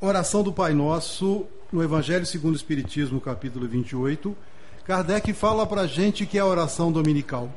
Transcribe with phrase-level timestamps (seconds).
[0.00, 4.36] oração do Pai Nosso, no Evangelho segundo o Espiritismo, capítulo 28,
[4.84, 7.52] Kardec fala para a gente que é a oração dominical.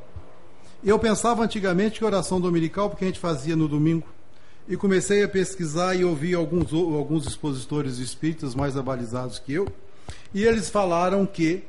[0.84, 4.08] Eu pensava antigamente que oração dominical, porque a gente fazia no domingo,
[4.68, 9.68] e comecei a pesquisar e ouvir alguns, alguns expositores espíritas mais abalizados que eu,
[10.34, 11.64] e eles falaram que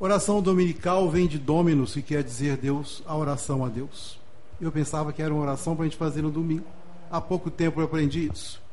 [0.00, 4.18] oração dominical vem de Dominus, que quer dizer Deus, a oração a Deus.
[4.58, 6.64] Eu pensava que era uma oração para a gente fazer no domingo.
[7.10, 8.63] Há pouco tempo eu aprendi isso.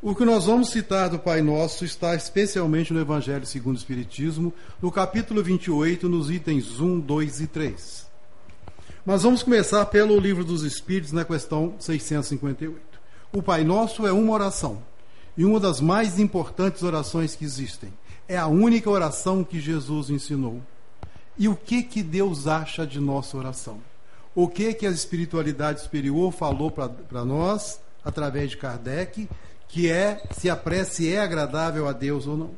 [0.00, 4.52] O que nós vamos citar do Pai Nosso está especialmente no Evangelho segundo o Espiritismo,
[4.80, 8.06] no capítulo 28, nos itens 1, 2 e 3.
[9.04, 12.80] Mas vamos começar pelo Livro dos Espíritos, na questão 658.
[13.32, 14.82] O Pai Nosso é uma oração,
[15.36, 17.92] e uma das mais importantes orações que existem.
[18.26, 20.62] É a única oração que Jesus ensinou.
[21.36, 23.78] E o que que Deus acha de nossa oração?
[24.34, 29.28] O que que a espiritualidade superior falou para nós através de Kardec
[29.70, 32.50] que é se a prece é agradável a Deus ou não.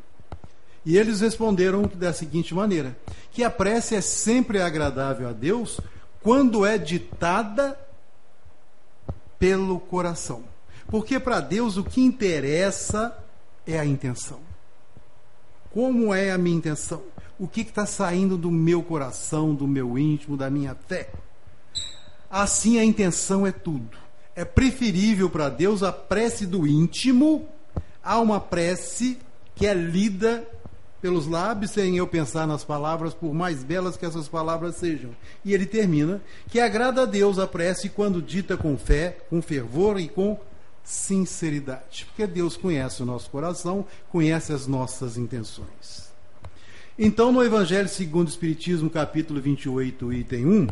[0.84, 2.97] E eles responderam da seguinte maneira:
[3.31, 5.78] que a prece é sempre agradável a Deus
[6.22, 7.78] quando é ditada
[9.39, 10.45] pelo coração.
[10.89, 13.17] Porque para Deus o que interessa
[13.67, 14.41] é a intenção.
[15.70, 17.03] Como é a minha intenção?
[17.39, 21.11] O que está saindo do meu coração, do meu íntimo, da minha fé?
[22.31, 24.02] Assim a intenção é tudo
[24.34, 27.48] é preferível para Deus a prece do íntimo
[28.02, 29.19] a uma prece
[29.55, 30.47] que é lida
[31.00, 35.10] pelos lábios sem eu pensar nas palavras, por mais belas que essas palavras sejam.
[35.44, 39.98] E ele termina que agrada a Deus a prece quando dita com fé, com fervor
[39.98, 40.38] e com
[40.84, 42.06] sinceridade.
[42.06, 46.12] Porque Deus conhece o nosso coração, conhece as nossas intenções.
[46.98, 50.66] Então, no Evangelho segundo o Espiritismo, capítulo 28, item 1,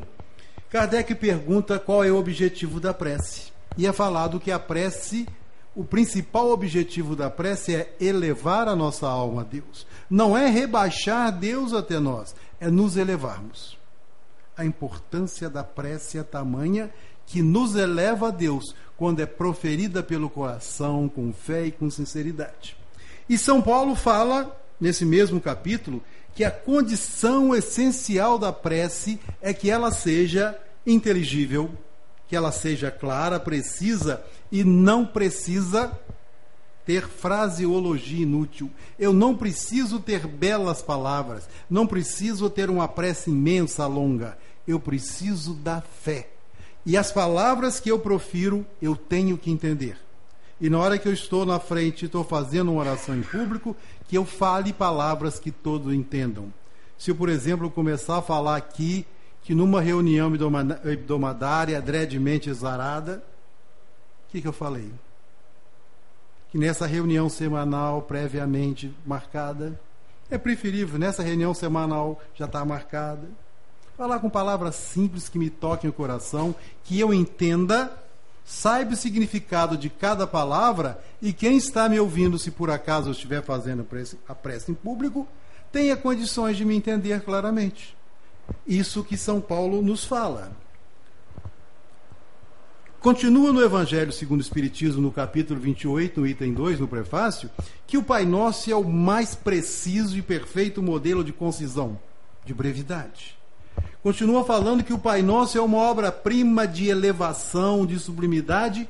[0.71, 3.51] Kardec pergunta qual é o objetivo da prece.
[3.77, 5.27] E é falado que a prece,
[5.75, 9.85] o principal objetivo da prece é elevar a nossa alma a Deus.
[10.09, 13.77] Não é rebaixar Deus até nós, é nos elevarmos.
[14.57, 16.89] A importância da prece é tamanha
[17.27, 22.77] que nos eleva a Deus quando é proferida pelo coração, com fé e com sinceridade.
[23.29, 26.01] E São Paulo fala, nesse mesmo capítulo,
[26.35, 30.59] que a condição essencial da prece é que ela seja
[30.93, 31.71] inteligível,
[32.29, 35.99] que ela seja clara, precisa e não precisa
[36.85, 38.71] ter fraseologia inútil.
[38.99, 44.39] Eu não preciso ter belas palavras, não preciso ter uma prece imensa, longa.
[44.67, 46.29] Eu preciso da fé.
[46.85, 49.97] E as palavras que eu profiro, eu tenho que entender.
[50.61, 53.77] E na hora que eu estou na frente e estou fazendo uma oração em público,
[54.09, 56.53] que eu fale palavras que todos entendam.
[56.99, 59.07] Se eu, por exemplo, começar a falar aqui
[59.43, 60.31] que numa reunião
[60.85, 63.23] hebdomadária, dreadmente exarada,
[64.29, 64.91] o que, que eu falei?
[66.51, 69.79] Que nessa reunião semanal previamente marcada,
[70.31, 73.29] é preferível, nessa reunião semanal já está marcada,
[73.97, 77.93] falar com palavras simples que me toquem o coração, que eu entenda
[78.51, 83.13] saiba o significado de cada palavra e quem está me ouvindo, se por acaso eu
[83.13, 83.87] estiver fazendo
[84.29, 85.27] a prece em público,
[85.71, 87.97] tenha condições de me entender claramente.
[88.67, 90.53] Isso que São Paulo nos fala.
[93.01, 97.51] Continua no Evangelho segundo o Espiritismo, no capítulo 28, no item 2, no prefácio,
[97.87, 101.99] que o Pai Nosso é o mais preciso e perfeito modelo de concisão,
[102.45, 103.41] de brevidade
[104.03, 108.89] continua falando que o Pai Nosso é uma obra-prima de elevação, de sublimidade,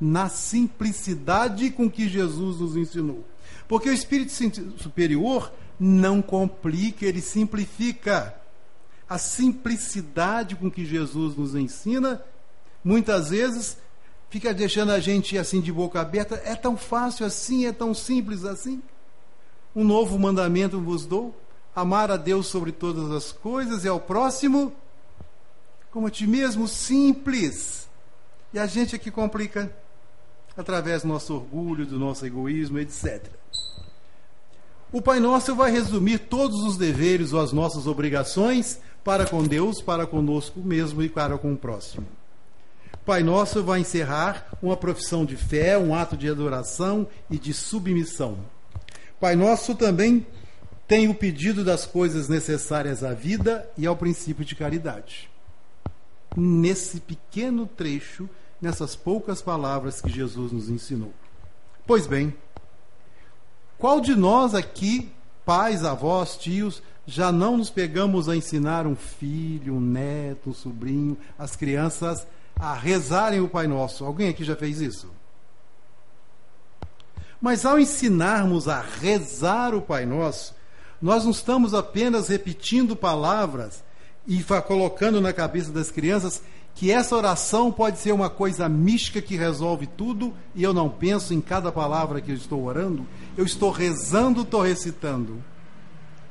[0.00, 3.24] na simplicidade com que Jesus nos ensinou.
[3.68, 4.32] Porque o Espírito
[4.78, 8.34] Superior não complica, ele simplifica.
[9.12, 12.22] A simplicidade com que Jesus nos ensina,
[12.82, 13.76] muitas vezes,
[14.30, 16.40] fica deixando a gente assim de boca aberta.
[16.44, 18.82] É tão fácil assim, é tão simples assim.
[19.76, 21.36] Um novo mandamento vos dou:
[21.76, 24.72] amar a Deus sobre todas as coisas e ao próximo
[25.90, 27.86] como a ti mesmo, simples.
[28.50, 29.70] E a gente aqui complica
[30.56, 33.28] através do nosso orgulho, do nosso egoísmo, etc.
[34.90, 39.80] O Pai Nosso vai resumir todos os deveres ou as nossas obrigações para com Deus,
[39.80, 42.06] para conosco mesmo e para com o próximo.
[43.04, 48.38] Pai Nosso vai encerrar uma profissão de fé, um ato de adoração e de submissão.
[49.18, 50.24] Pai Nosso também
[50.86, 55.28] tem o pedido das coisas necessárias à vida e ao princípio de caridade.
[56.36, 58.28] Nesse pequeno trecho,
[58.60, 61.12] nessas poucas palavras que Jesus nos ensinou.
[61.84, 62.32] Pois bem,
[63.78, 65.10] qual de nós aqui,
[65.44, 71.16] pais, avós, tios, já não nos pegamos a ensinar um filho, um neto, um sobrinho,
[71.38, 72.26] as crianças
[72.58, 74.04] a rezarem o Pai Nosso?
[74.04, 75.10] Alguém aqui já fez isso?
[77.40, 80.54] Mas ao ensinarmos a rezar o Pai Nosso,
[81.00, 83.82] nós não estamos apenas repetindo palavras
[84.26, 86.40] e colocando na cabeça das crianças
[86.74, 91.34] que essa oração pode ser uma coisa mística que resolve tudo e eu não penso
[91.34, 93.04] em cada palavra que eu estou orando,
[93.36, 95.42] eu estou rezando, estou recitando.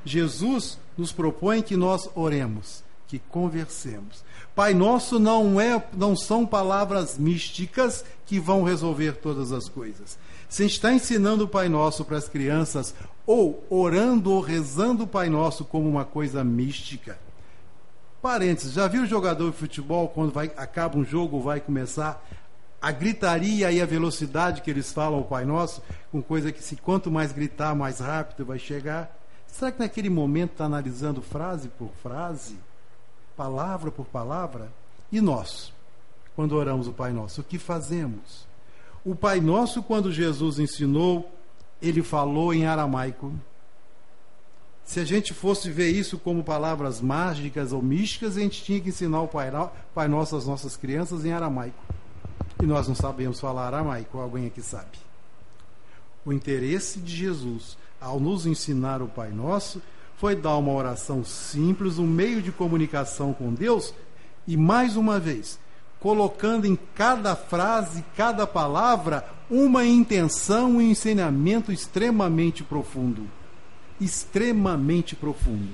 [0.05, 4.23] Jesus nos propõe que nós oremos, que conversemos.
[4.55, 10.17] Pai Nosso não é, não são palavras místicas que vão resolver todas as coisas.
[10.49, 12.93] Se está ensinando o Pai Nosso para as crianças,
[13.25, 17.17] ou orando ou rezando o Pai Nosso como uma coisa mística.
[18.21, 22.23] Parênteses, já viu o jogador de futebol quando vai, acaba um jogo, vai começar
[22.81, 25.81] a gritaria e a velocidade que eles falam o Pai Nosso,
[26.11, 29.20] com coisa que se quanto mais gritar, mais rápido vai chegar?
[29.51, 32.57] Será que naquele momento está analisando frase por frase,
[33.35, 34.71] palavra por palavra?
[35.11, 35.73] E nós,
[36.35, 38.47] quando oramos o Pai Nosso, o que fazemos?
[39.03, 41.29] O Pai Nosso, quando Jesus ensinou,
[41.81, 43.33] ele falou em aramaico.
[44.85, 48.89] Se a gente fosse ver isso como palavras mágicas ou místicas, a gente tinha que
[48.89, 49.51] ensinar o Pai,
[50.07, 51.83] Nosso às nossas crianças em aramaico.
[52.61, 54.97] E nós não sabemos falar aramaico, alguém aqui sabe.
[56.25, 59.79] O interesse de Jesus ao nos ensinar o Pai Nosso
[60.17, 63.93] foi dar uma oração simples, um meio de comunicação com Deus
[64.47, 65.59] e, mais uma vez,
[65.99, 73.27] colocando em cada frase, cada palavra, uma intenção, um ensinamento extremamente profundo.
[73.99, 75.69] Extremamente profundo.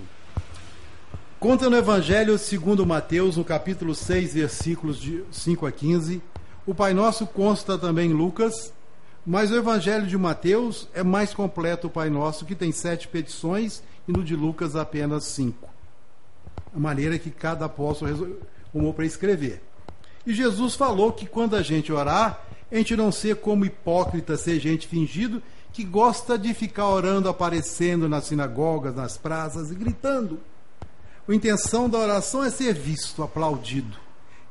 [1.40, 6.22] Conta no Evangelho segundo Mateus, no capítulo 6, versículos de 5 a 15.
[6.66, 8.74] O Pai Nosso consta também em Lucas,
[9.28, 13.84] mas o Evangelho de Mateus é mais completo o Pai Nosso, que tem sete petições,
[14.08, 15.70] e no de Lucas apenas cinco.
[16.74, 18.40] A maneira que cada apóstolo
[18.70, 19.62] arrumou para escrever.
[20.26, 22.42] E Jesus falou que quando a gente orar,
[22.72, 28.08] a gente não ser como hipócrita, ser gente fingido, que gosta de ficar orando, aparecendo
[28.08, 30.40] nas sinagogas, nas praças e gritando.
[31.28, 33.98] A intenção da oração é ser visto, aplaudido.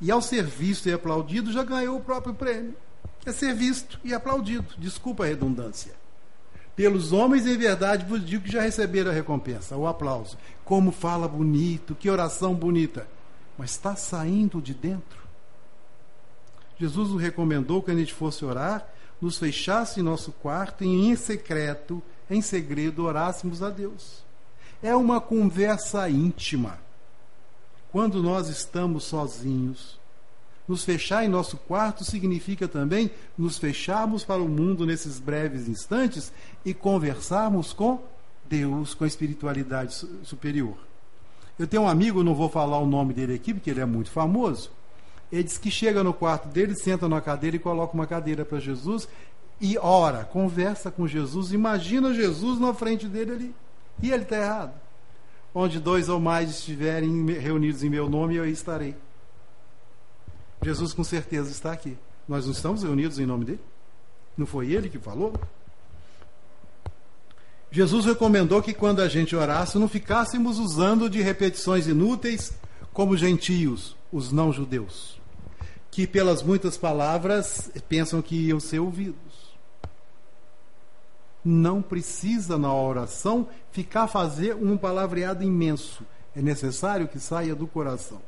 [0.03, 2.75] E ao ser visto e aplaudido, já ganhou o próprio prêmio.
[3.27, 4.75] É ser visto e aplaudido.
[4.79, 5.93] Desculpa a redundância.
[6.77, 10.39] Pelos homens, em verdade, vos digo que já receberam a recompensa, o aplauso.
[10.65, 13.09] Como fala bonito, que oração bonita.
[13.59, 15.27] Mas está saindo de dentro.
[16.79, 18.87] Jesus nos recomendou que a gente fosse orar,
[19.21, 24.23] nos fechasse em nosso quarto e em secreto, em segredo, orássemos a Deus.
[24.83, 26.79] É uma conversa íntima.
[27.91, 29.99] Quando nós estamos sozinhos,
[30.69, 36.33] nos fechar em nosso quarto significa também nos fecharmos para o mundo nesses breves instantes
[36.65, 38.03] e conversarmos com
[38.49, 40.77] Deus, com a espiritualidade superior.
[41.59, 44.11] Eu tenho um amigo, não vou falar o nome dele aqui, porque ele é muito
[44.11, 44.71] famoso,
[45.33, 48.61] ele diz que chega no quarto dele, senta numa cadeira e coloca uma cadeira para
[48.61, 49.09] Jesus
[49.61, 53.55] e ora, conversa com Jesus, imagina Jesus na frente dele ali.
[54.03, 54.75] E ele está errado.
[55.55, 58.95] Onde dois ou mais estiverem reunidos em meu nome, eu estarei.
[60.67, 61.97] Jesus com certeza está aqui.
[62.29, 63.61] Nós não estamos reunidos em nome dele?
[64.37, 65.33] Não foi ele que falou?
[67.71, 72.53] Jesus recomendou que quando a gente orasse, não ficássemos usando de repetições inúteis
[72.93, 75.17] como gentios, os não-judeus
[75.97, 79.57] que pelas muitas palavras pensam que iam ser ouvidos.
[81.43, 86.05] Não precisa na oração ficar fazer um palavreado imenso.
[86.35, 88.21] É necessário que saia do coração.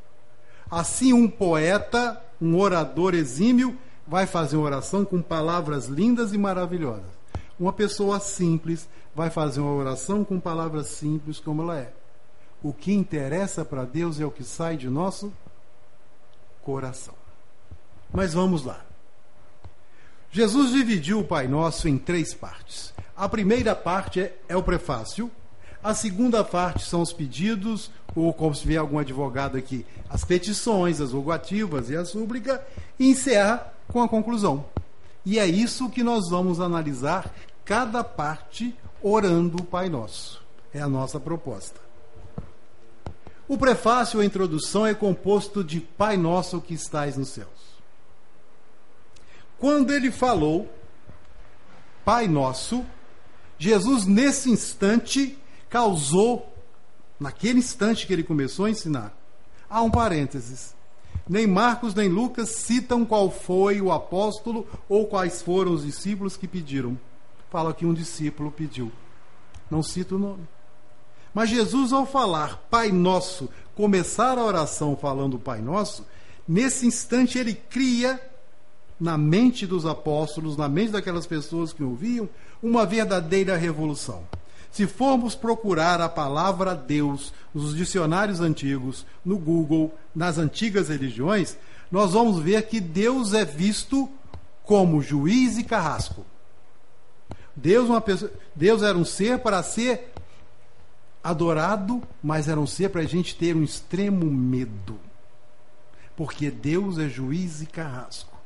[0.71, 7.19] Assim, um poeta, um orador exímio, vai fazer uma oração com palavras lindas e maravilhosas.
[7.59, 11.93] Uma pessoa simples vai fazer uma oração com palavras simples como ela é.
[12.63, 15.33] O que interessa para Deus é o que sai de nosso
[16.63, 17.15] coração.
[18.13, 18.85] Mas vamos lá.
[20.31, 22.93] Jesus dividiu o Pai Nosso em três partes.
[23.17, 25.31] A primeira parte é, é o prefácio,
[25.83, 31.01] a segunda parte são os pedidos, ou como se vê algum advogado aqui, as petições,
[31.01, 32.65] as rogativas e a súplica,
[32.99, 34.65] e encerra com a conclusão.
[35.25, 37.35] E é isso que nós vamos analisar
[37.65, 40.43] cada parte orando o Pai Nosso.
[40.73, 41.81] É a nossa proposta.
[43.47, 47.49] O prefácio, a introdução, é composto de Pai Nosso que estais nos céus.
[49.59, 50.71] Quando ele falou,
[52.05, 52.85] Pai Nosso,
[53.59, 55.37] Jesus, nesse instante,
[55.69, 56.55] causou,
[57.19, 59.17] naquele instante que ele começou a ensinar,
[59.69, 60.75] há um parênteses.
[61.29, 66.49] Nem Marcos nem Lucas citam qual foi o apóstolo ou quais foram os discípulos que
[66.49, 66.99] pediram.
[67.51, 68.91] Fala que um discípulo pediu.
[69.71, 70.49] Não cita o nome.
[71.35, 76.07] Mas Jesus, ao falar Pai Nosso, começar a oração falando Pai Nosso,
[76.47, 78.21] nesse instante ele cria
[78.99, 82.29] na mente dos apóstolos, na mente daquelas pessoas que ouviam,
[82.63, 84.25] uma verdadeira revolução.
[84.71, 91.57] Se formos procurar a palavra Deus nos dicionários antigos, no Google, nas antigas religiões,
[91.91, 94.09] nós vamos ver que Deus é visto
[94.63, 96.25] como juiz e carrasco.
[97.57, 100.13] Deus, uma pessoa, Deus era um ser para ser
[101.25, 104.99] adorado, mas era um ser para a gente ter um extremo medo.
[106.17, 108.37] Porque Deus é juiz e carrasco.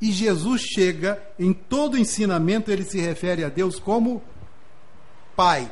[0.00, 4.22] E Jesus chega, em todo ensinamento, ele se refere a Deus como
[5.36, 5.70] pai,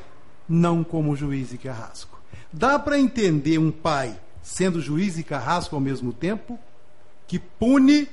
[0.48, 2.20] não como juiz e carrasco.
[2.52, 6.58] Dá para entender um pai sendo juiz e carrasco ao mesmo tempo,
[7.26, 8.06] que pune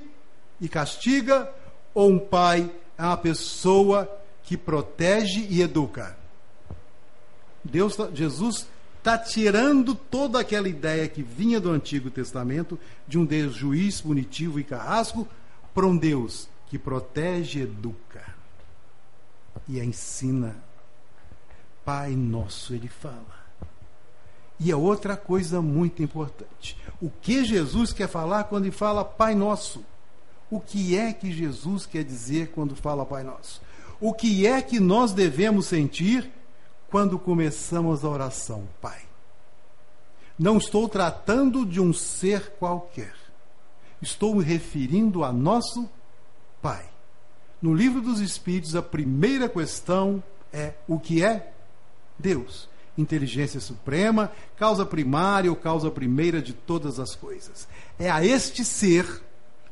[0.62, 1.52] e castiga,
[1.94, 4.10] ou um pai é uma pessoa
[4.44, 6.18] que protege e educa.
[7.64, 8.68] Deus, tá, Jesus
[8.98, 14.60] está tirando toda aquela ideia que vinha do Antigo Testamento de um Deus juiz, punitivo
[14.60, 15.28] e carrasco
[15.74, 18.24] para um Deus que protege educa
[19.68, 20.56] e ensina.
[21.84, 23.42] Pai nosso, ele fala.
[24.64, 26.78] E é outra coisa muito importante.
[27.02, 29.84] O que Jesus quer falar quando ele fala Pai Nosso?
[30.52, 33.60] O que é que Jesus quer dizer quando fala Pai Nosso?
[34.00, 36.32] O que é que nós devemos sentir
[36.92, 39.02] quando começamos a oração, Pai?
[40.38, 43.16] Não estou tratando de um ser qualquer.
[44.00, 45.90] Estou me referindo a nosso
[46.62, 46.88] Pai.
[47.60, 50.22] No livro dos Espíritos, a primeira questão
[50.54, 51.52] é: o que é
[52.22, 52.70] Deus?
[52.98, 57.66] inteligência suprema, causa primária ou causa primeira de todas as coisas.
[57.98, 59.24] É a este ser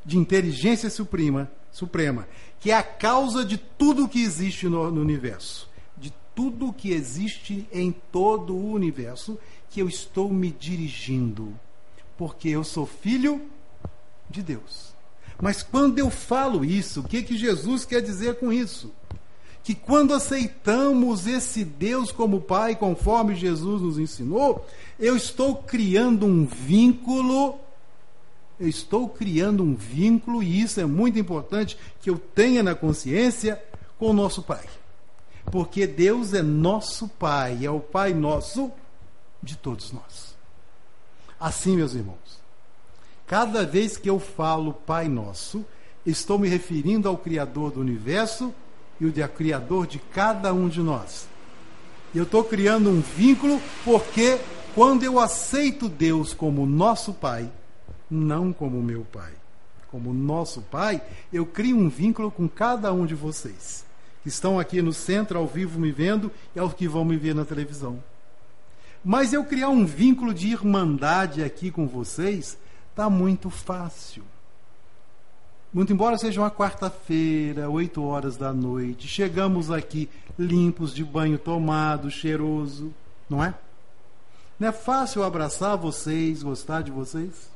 [0.06, 2.25] de inteligência suprema, suprema
[2.60, 7.68] que é a causa de tudo que existe no, no universo, de tudo que existe
[7.72, 9.38] em todo o universo,
[9.70, 11.58] que eu estou me dirigindo,
[12.18, 13.41] porque eu sou filho
[14.29, 14.94] de Deus.
[15.41, 18.91] Mas quando eu falo isso, o que, que Jesus quer dizer com isso?
[19.63, 24.66] Que quando aceitamos esse Deus como Pai, conforme Jesus nos ensinou,
[25.00, 27.60] eu estou criando um vínculo,
[28.60, 33.62] eu estou criando um vínculo, e isso é muito importante que eu tenha na consciência
[33.98, 34.66] com o nosso Pai.
[35.51, 38.72] Porque Deus é nosso Pai, é o Pai nosso
[39.42, 40.36] de todos nós.
[41.39, 42.39] Assim, meus irmãos,
[43.25, 45.66] cada vez que eu falo Pai Nosso,
[46.06, 48.54] estou me referindo ao Criador do universo
[49.00, 51.27] e o de Criador de cada um de nós.
[52.13, 54.39] E eu estou criando um vínculo porque
[54.75, 57.50] quando eu aceito Deus como nosso Pai,
[58.10, 59.32] não como meu Pai,
[59.91, 61.01] como nosso Pai,
[61.32, 63.86] eu crio um vínculo com cada um de vocês
[64.22, 67.34] que estão aqui no centro ao vivo me vendo e aos que vão me ver
[67.34, 68.03] na televisão.
[69.03, 72.58] Mas eu criar um vínculo de irmandade aqui com vocês
[72.89, 74.24] está muito fácil.
[75.72, 82.10] Muito embora seja uma quarta-feira, oito horas da noite, chegamos aqui limpos, de banho tomado,
[82.10, 82.92] cheiroso,
[83.30, 83.54] não é?
[84.60, 87.52] Não é fácil abraçar vocês, gostar de vocês?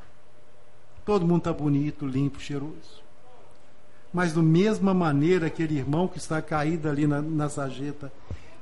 [1.04, 3.02] Todo mundo está bonito, limpo, cheiroso.
[4.14, 8.14] Mas, da mesma maneira, aquele irmão que está caído ali na, na sarjeta,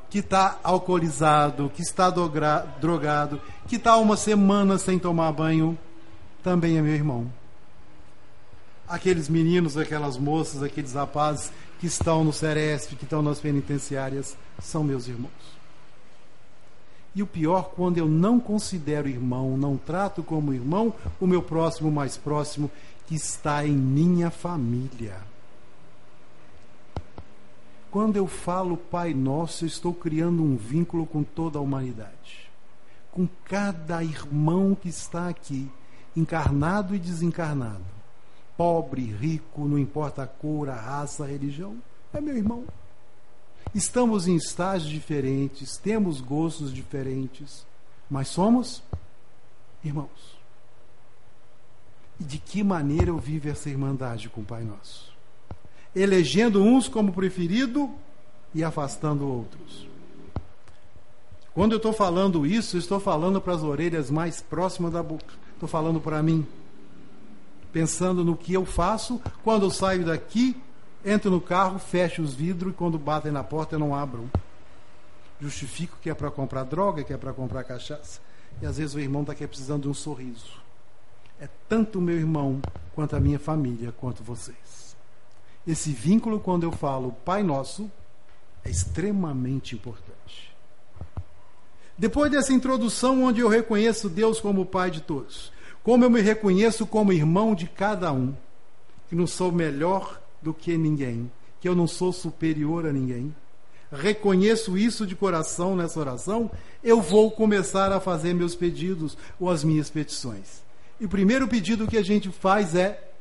[0.09, 5.77] que está alcoolizado, que está drogado, que está uma semana sem tomar banho,
[6.41, 7.40] também é meu irmão
[8.91, 14.83] aqueles meninos, aquelas moças, aqueles rapazes que estão no Ceresp, que estão nas penitenciárias, são
[14.83, 15.31] meus irmãos.
[17.15, 21.89] E o pior, quando eu não considero irmão, não trato como irmão o meu próximo
[21.89, 22.69] mais próximo,
[23.07, 25.17] que está em minha família.
[27.89, 32.49] Quando eu falo Pai Nosso, eu estou criando um vínculo com toda a humanidade,
[33.11, 35.69] com cada irmão que está aqui,
[36.15, 38.00] encarnado e desencarnado
[38.61, 41.77] pobre, rico, não importa a cor, a raça, a religião,
[42.13, 42.63] é meu irmão.
[43.73, 47.65] Estamos em estágios diferentes, temos gostos diferentes,
[48.07, 48.83] mas somos
[49.83, 50.37] irmãos.
[52.19, 55.11] E de que maneira eu vivo essa irmandade com o Pai Nosso?
[55.95, 57.89] Elegendo uns como preferido
[58.53, 59.87] e afastando outros.
[61.55, 65.33] Quando eu estou falando isso, estou falando para as orelhas mais próximas da boca.
[65.55, 66.45] Estou falando para mim
[67.71, 69.21] pensando no que eu faço.
[69.43, 70.61] Quando eu saio daqui,
[71.03, 74.29] entro no carro, fecho os vidros e quando batem na porta eu não abro.
[75.39, 78.19] Justifico que é para comprar droga, que é para comprar cachaça.
[78.61, 80.61] E às vezes o irmão está aqui precisando de um sorriso.
[81.39, 82.61] É tanto o meu irmão
[82.93, 84.95] quanto a minha família, quanto vocês.
[85.65, 87.89] Esse vínculo, quando eu falo Pai Nosso,
[88.63, 90.51] é extremamente importante.
[91.97, 95.51] Depois dessa introdução, onde eu reconheço Deus como Pai de todos,
[95.83, 98.33] como eu me reconheço como irmão de cada um.
[99.09, 103.35] que não sou melhor do que ninguém, que eu não sou superior a ninguém,
[103.91, 106.49] reconheço isso de coração nessa oração,
[106.81, 110.63] eu vou começar a fazer meus pedidos ou as minhas petições.
[110.99, 113.11] E o primeiro pedido que a gente faz é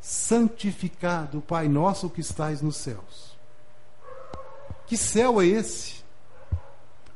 [0.00, 3.38] santificado, Pai nosso que estais nos céus.
[4.86, 6.02] Que céu é esse?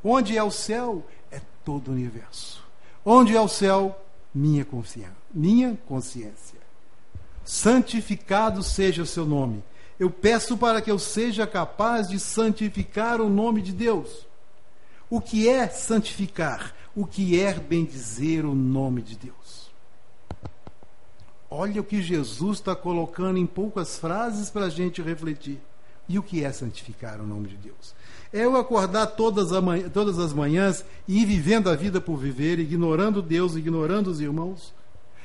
[0.03, 1.05] Onde é o céu?
[1.33, 2.63] É todo o universo.
[3.05, 4.04] Onde é o céu?
[4.35, 5.17] Minha consciência.
[5.33, 6.59] Minha consciência.
[7.45, 9.63] Santificado seja o seu nome.
[9.99, 14.27] Eu peço para que eu seja capaz de santificar o nome de Deus.
[15.09, 16.75] O que é santificar?
[16.97, 19.71] O que é bendizer o nome de Deus?
[21.49, 25.61] Olha o que Jesus está colocando em poucas frases para a gente refletir.
[26.09, 27.95] E o que é santificar o nome de Deus?
[28.35, 29.51] É eu acordar todas,
[29.93, 34.75] todas as manhãs e ir vivendo a vida por viver, ignorando Deus, ignorando os irmãos,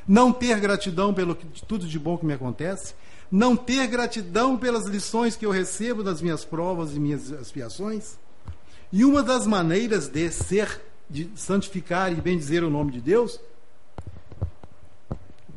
[0.08, 2.94] não ter gratidão pelo que, tudo de bom que me acontece,
[3.32, 8.16] não ter gratidão pelas lições que eu recebo das minhas provas e minhas expiações.
[8.94, 13.40] E uma das maneiras de ser, de santificar e bendizer o nome de Deus,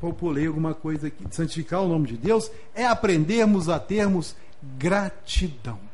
[0.00, 4.35] vou pulei alguma coisa aqui, de santificar o nome de Deus, é aprendermos a termos
[4.78, 5.91] gratidão.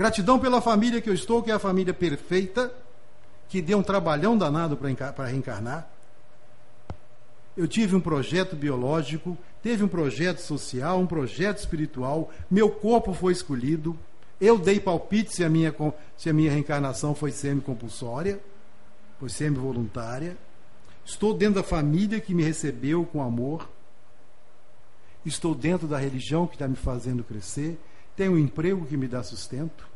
[0.00, 2.72] Gratidão pela família que eu estou, que é a família perfeita,
[3.50, 5.90] que deu um trabalhão danado para reencarnar.
[7.54, 13.34] Eu tive um projeto biológico, teve um projeto social, um projeto espiritual, meu corpo foi
[13.34, 13.94] escolhido.
[14.40, 15.74] Eu dei palpite se a minha,
[16.16, 18.40] se a minha reencarnação foi semi-compulsória,
[19.18, 20.34] foi semi-voluntária.
[21.04, 23.68] Estou dentro da família que me recebeu com amor.
[25.26, 27.78] Estou dentro da religião que está me fazendo crescer.
[28.16, 29.89] Tenho um emprego que me dá sustento.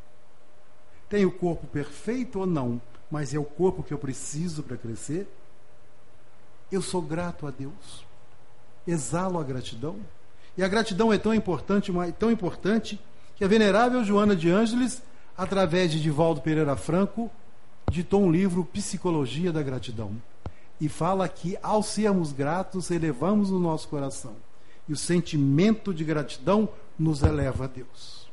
[1.14, 5.28] Tenho o corpo perfeito ou não, mas é o corpo que eu preciso para crescer.
[6.72, 8.04] Eu sou grato a Deus.
[8.84, 9.94] Exalo a gratidão.
[10.58, 12.98] E a gratidão é tão importante, tão importante
[13.36, 15.04] que a venerável Joana de Ângeles,
[15.38, 17.30] através de Divaldo Pereira Franco,
[17.88, 20.20] ditou um livro Psicologia da Gratidão.
[20.80, 24.34] E fala que ao sermos gratos, elevamos o nosso coração.
[24.88, 28.28] E o sentimento de gratidão nos eleva a Deus.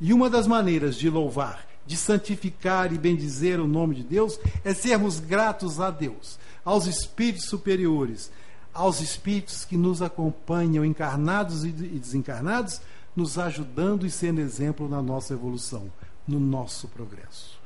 [0.00, 4.72] E uma das maneiras de louvar, de santificar e bendizer o nome de Deus é
[4.72, 8.30] sermos gratos a Deus aos espíritos superiores,
[8.72, 12.80] aos espíritos que nos acompanham, encarnados e desencarnados,
[13.14, 15.92] nos ajudando e sendo exemplo na nossa evolução,
[16.26, 17.60] no nosso progresso.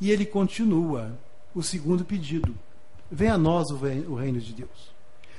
[0.00, 1.18] E ele continua
[1.54, 2.54] o segundo pedido:
[3.10, 4.92] venha a nós o reino de Deus.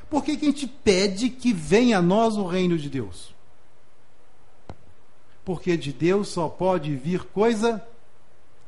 [0.10, 3.34] Por que, que a gente pede que venha a nós o reino de Deus?
[5.45, 7.86] Porque de Deus só pode vir coisa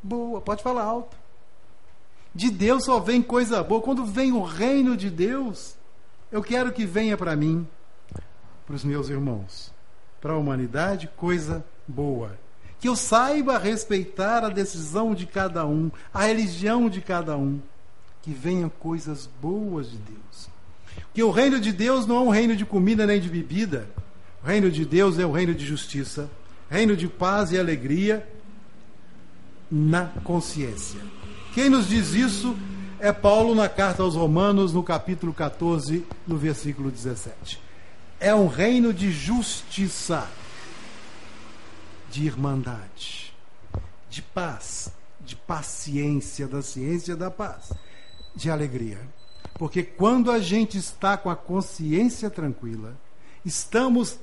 [0.03, 1.15] boa, pode falar alto.
[2.33, 3.81] De Deus só vem coisa boa.
[3.81, 5.75] Quando vem o reino de Deus,
[6.31, 7.65] eu quero que venha para mim,
[8.65, 9.71] para os meus irmãos,
[10.19, 12.37] para a humanidade, coisa boa.
[12.79, 17.59] Que eu saiba respeitar a decisão de cada um, a religião de cada um.
[18.21, 20.49] Que venham coisas boas de Deus.
[21.13, 23.87] Que o reino de Deus não é um reino de comida nem de bebida.
[24.43, 26.29] O reino de Deus é o reino de justiça,
[26.69, 28.27] reino de paz e alegria
[29.69, 30.99] na consciência.
[31.53, 32.55] Quem nos diz isso
[32.99, 37.61] é Paulo na carta aos Romanos, no capítulo 14, no versículo 17.
[38.19, 40.27] É um reino de justiça,
[42.09, 43.33] de irmandade,
[44.09, 47.71] de paz, de paciência, da ciência da paz,
[48.35, 48.99] de alegria.
[49.55, 52.95] Porque quando a gente está com a consciência tranquila,
[53.43, 54.19] estamos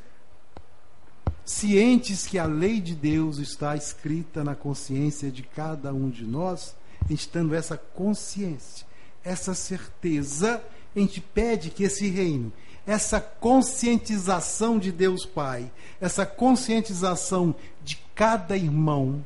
[1.45, 6.75] cientes que a lei de Deus está escrita na consciência de cada um de nós,
[7.05, 8.87] a gente tendo essa consciência,
[9.25, 10.63] essa certeza,
[10.95, 12.53] a gente pede que esse reino,
[12.87, 19.25] essa conscientização de Deus Pai, essa conscientização de cada irmão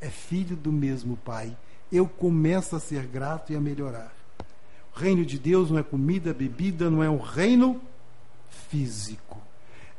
[0.00, 1.56] é filho do mesmo Pai.
[1.92, 4.12] Eu começo a ser grato e a melhorar.
[4.94, 7.80] O reino de Deus não é comida, bebida, não é um reino
[8.68, 9.49] físico.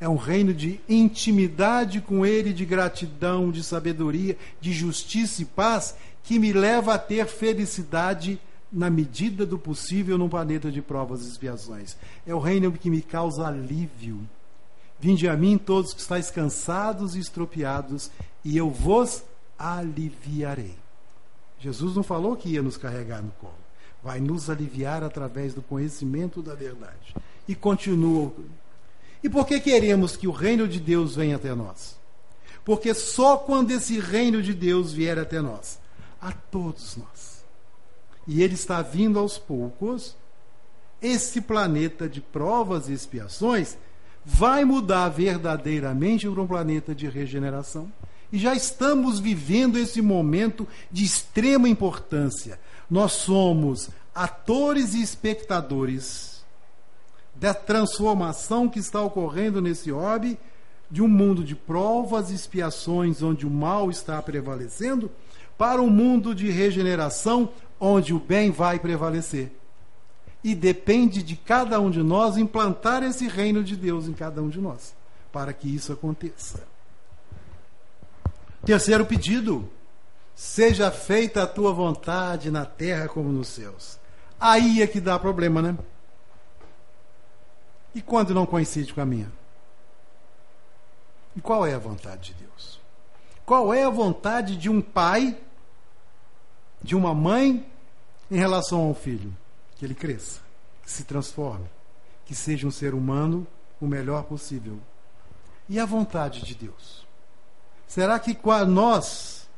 [0.02, 5.96] É um reino de intimidade com Ele, de gratidão, de sabedoria, de justiça e paz,
[6.24, 11.30] que me leva a ter felicidade na medida do possível num planeta de provas e
[11.30, 11.96] expiações.
[12.26, 14.28] É o reino que me causa alívio.
[15.00, 18.10] Vinde a mim todos que estáis cansados e estropiados,
[18.44, 19.24] e eu vos
[19.58, 20.76] aliviarei.
[21.60, 23.54] Jesus não falou que ia nos carregar no colo.
[24.04, 27.14] Vai nos aliviar através do conhecimento da verdade.
[27.48, 28.34] E continua
[29.24, 31.96] e por que queremos que o reino de Deus venha até nós?
[32.66, 35.80] Porque só quando esse reino de Deus vier até nós,
[36.20, 37.44] a todos nós,
[38.28, 40.16] e ele está vindo aos poucos,
[41.02, 43.78] esse planeta de provas e expiações
[44.24, 47.92] vai mudar verdadeiramente para um planeta de regeneração.
[48.32, 52.60] E já estamos vivendo esse momento de extrema importância.
[52.90, 56.31] Nós somos atores e espectadores
[57.42, 60.38] da transformação que está ocorrendo nesse orbe,
[60.92, 65.10] de um mundo de provas e expiações onde o mal está prevalecendo,
[65.58, 67.50] para um mundo de regeneração
[67.80, 69.52] onde o bem vai prevalecer.
[70.44, 74.48] E depende de cada um de nós implantar esse reino de Deus em cada um
[74.48, 74.94] de nós,
[75.34, 76.64] para que isso aconteça.
[78.64, 79.68] Terceiro pedido:
[80.36, 83.98] seja feita a tua vontade na terra como nos céus.
[84.40, 85.76] Aí é que dá problema, né?
[87.94, 89.32] E quando não coincide com a minha?
[91.36, 92.80] E qual é a vontade de Deus?
[93.46, 95.38] Qual é a vontade de um pai,
[96.82, 97.66] de uma mãe,
[98.30, 99.36] em relação ao filho?
[99.76, 100.42] Que ele cresça,
[100.84, 101.66] que se transforme,
[102.26, 103.46] que seja um ser humano
[103.80, 104.80] o melhor possível.
[105.68, 107.06] E a vontade de Deus?
[107.88, 109.50] Será que nós,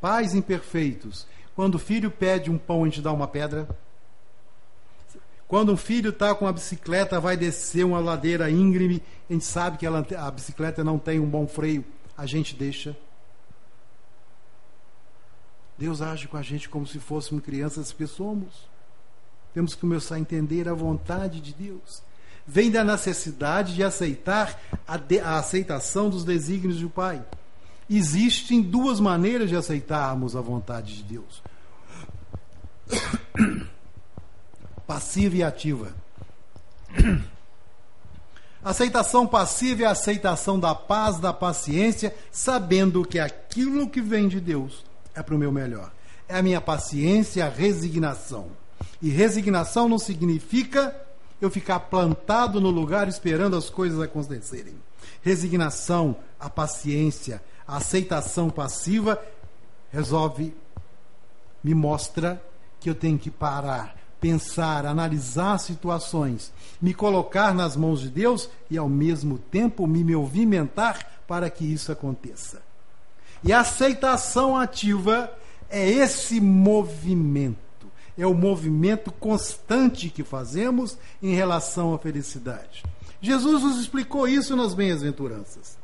[0.00, 3.68] pais imperfeitos, quando o filho pede um pão, a gente dá uma pedra?
[5.48, 9.78] Quando um filho está com a bicicleta, vai descer uma ladeira íngreme, a gente sabe
[9.78, 11.84] que ela, a bicicleta não tem um bom freio,
[12.16, 12.96] a gente deixa.
[15.76, 18.68] Deus age com a gente como se fôssemos crianças que somos.
[19.54, 22.02] Temos que começar a entender a vontade de Deus.
[22.46, 27.24] Vem da necessidade de aceitar a, de, a aceitação dos desígnios do Pai
[27.88, 31.42] existem duas maneiras de aceitarmos a vontade de Deus:
[34.88, 35.94] passiva e ativa.
[38.64, 44.40] Aceitação passiva é a aceitação da paz, da paciência, sabendo que aquilo que vem de
[44.40, 45.92] Deus é para o meu melhor.
[46.26, 48.48] É a minha paciência, a resignação.
[49.00, 50.96] E resignação não significa
[51.40, 54.74] eu ficar plantado no lugar esperando as coisas acontecerem.
[55.22, 59.22] Resignação, a paciência, a aceitação passiva
[59.92, 60.56] resolve,
[61.62, 62.42] me mostra
[62.80, 68.76] que eu tenho que parar, pensar, analisar situações, me colocar nas mãos de Deus e
[68.76, 72.62] ao mesmo tempo me movimentar para que isso aconteça.
[73.44, 75.32] E a aceitação ativa
[75.70, 82.82] é esse movimento, é o movimento constante que fazemos em relação à felicidade.
[83.20, 85.76] Jesus nos explicou isso nas bem-aventuranças.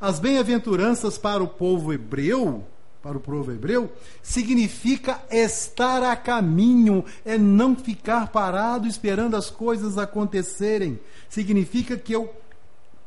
[0.00, 2.64] As bem-aventuranças para o povo hebreu,
[3.02, 9.98] para o povo hebreu, significa estar a caminho, é não ficar parado esperando as coisas
[9.98, 11.00] acontecerem.
[11.28, 12.32] Significa que eu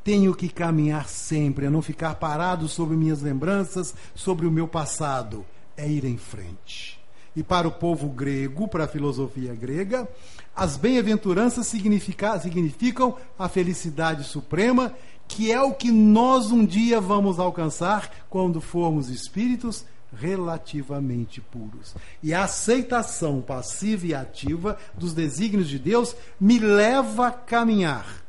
[0.03, 5.45] tenho que caminhar sempre, é não ficar parado sobre minhas lembranças, sobre o meu passado,
[5.77, 6.99] é ir em frente.
[7.35, 10.07] E para o povo grego, para a filosofia grega,
[10.55, 14.93] as bem-aventuranças significam a felicidade suprema
[15.27, 19.85] que é o que nós um dia vamos alcançar quando formos espíritos
[20.15, 21.95] relativamente puros.
[22.23, 28.23] E a aceitação passiva e ativa dos desígnios de Deus me leva a caminhar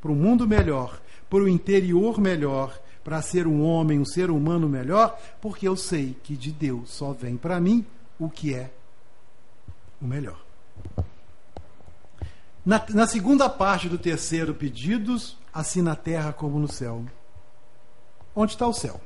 [0.00, 4.68] para um mundo melhor, para o interior melhor, para ser um homem, um ser humano
[4.68, 7.84] melhor, porque eu sei que de Deus só vem para mim
[8.18, 8.70] o que é
[10.00, 10.42] o melhor.
[12.64, 17.04] Na, na segunda parte do terceiro pedidos, assim na terra como no céu.
[18.34, 19.00] Onde está o céu?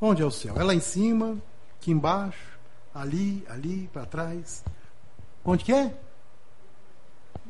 [0.00, 0.54] Onde é o céu?
[0.56, 1.36] É lá em cima,
[1.80, 2.56] aqui embaixo,
[2.94, 4.62] ali, ali, para trás.
[5.44, 5.92] Onde que é?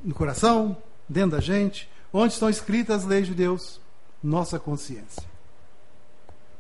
[0.03, 1.89] No coração, dentro da gente.
[2.13, 3.79] Onde estão escritas as leis de Deus?
[4.23, 5.23] Nossa consciência.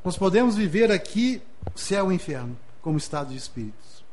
[0.05, 1.42] Nós podemos viver aqui
[1.75, 4.05] céu e inferno, como estado de espíritos.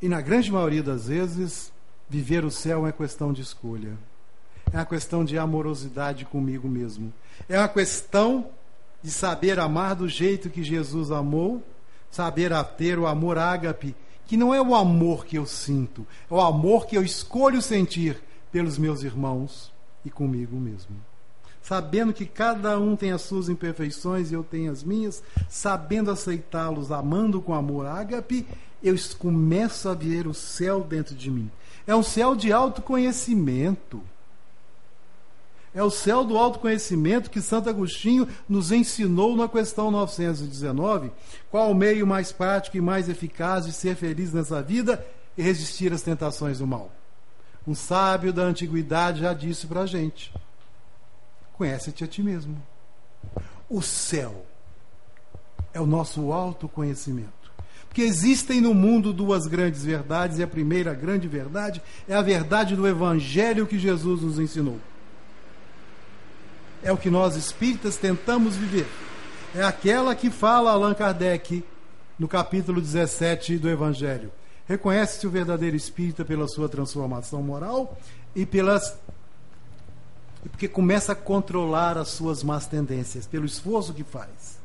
[0.00, 1.72] E na grande maioria das vezes,
[2.08, 3.96] viver o céu é questão de escolha.
[4.72, 7.12] É uma questão de amorosidade comigo mesmo.
[7.48, 8.46] É uma questão
[9.02, 11.62] de saber amar do jeito que Jesus amou,
[12.10, 13.94] saber ter o amor ágape,
[14.26, 18.22] que não é o amor que eu sinto, é o amor que eu escolho sentir
[18.50, 19.72] pelos meus irmãos
[20.04, 20.96] e comigo mesmo.
[21.60, 26.90] Sabendo que cada um tem as suas imperfeições e eu tenho as minhas, sabendo aceitá-los,
[26.90, 28.46] amando com amor ágape,
[28.82, 31.50] eu começo a ver o céu dentro de mim.
[31.86, 34.02] É um céu de autoconhecimento.
[35.74, 41.10] É o céu do autoconhecimento que Santo Agostinho nos ensinou na questão 919.
[41.50, 45.04] Qual o meio mais prático e mais eficaz de ser feliz nessa vida
[45.36, 46.90] e resistir às tentações do mal?
[47.66, 50.32] Um sábio da antiguidade já disse para a gente:
[51.54, 52.60] conhece-te a ti mesmo.
[53.68, 54.44] O céu
[55.72, 57.30] é o nosso autoconhecimento.
[57.88, 62.74] Porque existem no mundo duas grandes verdades, e a primeira grande verdade é a verdade
[62.76, 64.78] do Evangelho que Jesus nos ensinou.
[66.82, 68.88] É o que nós espíritas tentamos viver.
[69.54, 71.64] É aquela que fala Allan Kardec
[72.18, 74.32] no capítulo 17 do Evangelho.
[74.66, 77.96] Reconhece-se o verdadeiro espírita pela sua transformação moral
[78.34, 78.96] e pelas
[80.42, 84.58] porque começa a controlar as suas más tendências pelo esforço que faz.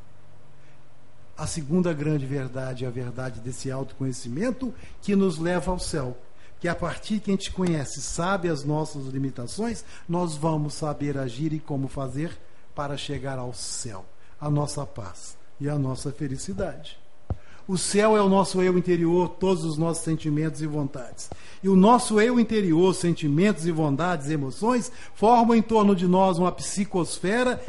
[1.38, 6.18] A segunda grande verdade é a verdade desse autoconhecimento que nos leva ao céu.
[6.60, 11.54] Que a partir que a gente conhece, sabe as nossas limitações, nós vamos saber agir
[11.54, 12.38] e como fazer
[12.74, 14.06] para chegar ao céu,
[14.40, 16.98] a nossa paz e a nossa felicidade.
[17.68, 21.30] O céu é o nosso eu interior, todos os nossos sentimentos e vontades.
[21.62, 26.52] E o nosso eu interior, sentimentos e vontades, emoções, formam em torno de nós uma
[26.52, 27.62] psicosfera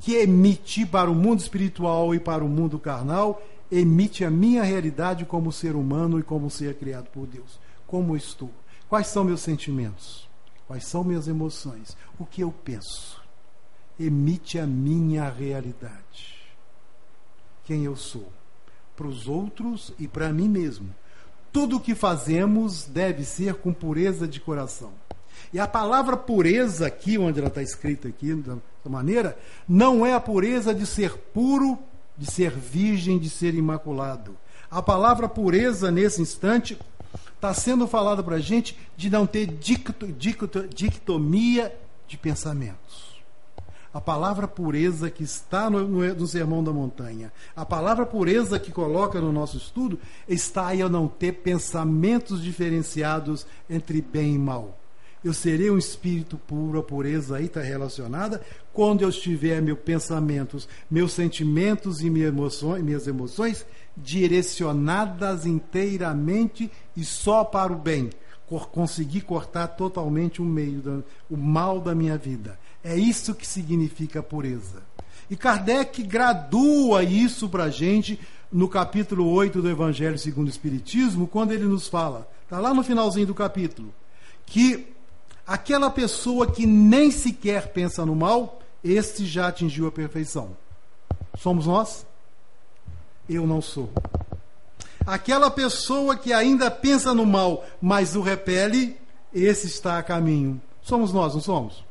[0.00, 5.24] que emite para o mundo espiritual e para o mundo carnal, emite a minha realidade
[5.24, 7.58] como ser humano e como ser criado por Deus.
[7.94, 8.50] Como estou?
[8.88, 10.28] Quais são meus sentimentos?
[10.66, 11.96] Quais são minhas emoções?
[12.18, 13.22] O que eu penso?
[13.96, 16.34] Emite a minha realidade.
[17.62, 18.32] Quem eu sou?
[18.96, 20.92] para os outros e para mim mesmo.
[21.52, 24.90] Tudo o que fazemos deve ser com pureza de coração.
[25.52, 30.20] E a palavra pureza aqui, onde ela está escrita aqui, dessa maneira, não é a
[30.20, 31.78] pureza de ser puro,
[32.18, 34.36] de ser virgem, de ser imaculado.
[34.68, 36.76] A palavra pureza, nesse instante,
[37.44, 41.74] está sendo falada para a gente de não ter dicto, dicto, dictomia
[42.06, 43.14] de pensamentos
[43.94, 48.72] a palavra pureza que está no, no, no, Sermão da Montanha, a palavra pureza que
[48.72, 54.76] coloca no nosso estudo, está aí a não ter pensamentos diferenciados entre bem e mal.
[55.24, 60.68] Eu serei um espírito puro, a pureza aí está relacionada quando eu tiver meus pensamentos,
[60.90, 63.64] meus sentimentos e minhas emoções, minhas emoções
[63.96, 68.10] direcionadas inteiramente e só para o bem.
[68.70, 74.82] Conseguir cortar totalmente o meio, o mal da minha vida é isso que significa pureza.
[75.30, 78.20] E Kardec gradua isso para a gente
[78.52, 82.84] no capítulo 8 do Evangelho segundo o Espiritismo, quando ele nos fala, está lá no
[82.84, 83.92] finalzinho do capítulo,
[84.44, 84.93] que
[85.46, 90.56] aquela pessoa que nem sequer pensa no mal, este já atingiu a perfeição.
[91.38, 92.06] Somos nós?
[93.28, 93.90] Eu não sou.
[95.06, 98.96] Aquela pessoa que ainda pensa no mal, mas o repele,
[99.32, 100.60] esse está a caminho.
[100.82, 101.84] Somos nós, não somos?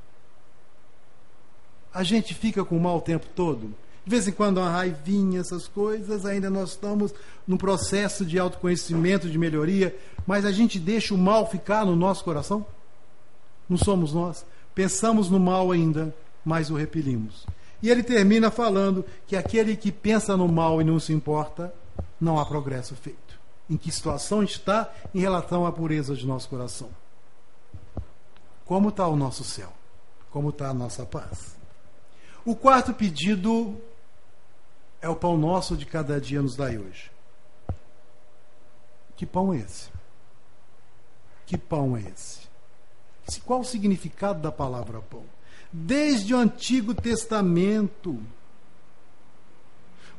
[1.94, 3.74] a gente fica com o mal o tempo todo.
[4.04, 7.14] De vez em quando uma raivinha, essas coisas, ainda nós estamos
[7.48, 12.24] num processo de autoconhecimento, de melhoria, mas a gente deixa o mal ficar no nosso
[12.24, 12.66] coração?
[13.68, 14.46] Não somos nós.
[14.76, 17.46] Pensamos no mal ainda, mas o repelimos.
[17.82, 21.74] E ele termina falando que aquele que pensa no mal e não se importa,
[22.20, 23.40] não há progresso feito.
[23.70, 26.90] Em que situação está em relação à pureza de nosso coração?
[28.66, 29.72] Como está o nosso céu?
[30.32, 31.56] Como está a nossa paz?
[32.46, 33.78] O quarto pedido
[35.02, 37.12] é o pão nosso de cada dia nos dai hoje.
[39.16, 39.90] Que pão é esse?
[41.46, 42.43] Que pão é esse?
[43.46, 45.24] Qual o significado da palavra pão?
[45.72, 48.20] Desde o Antigo Testamento,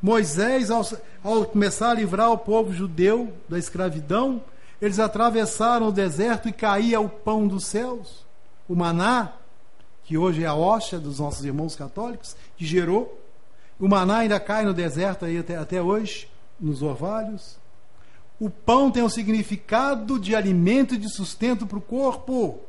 [0.01, 0.85] Moisés, ao,
[1.23, 4.43] ao, começar a livrar o povo judeu da escravidão,
[4.81, 8.25] eles atravessaram o deserto e caía o pão dos céus,
[8.67, 9.33] o maná
[10.05, 13.19] que hoje é a hóstia dos nossos irmãos católicos, que gerou.
[13.79, 17.57] O maná ainda cai no deserto aí até, até hoje, nos orvalhos.
[18.39, 22.59] O pão tem um significado de alimento e de sustento para o corpo.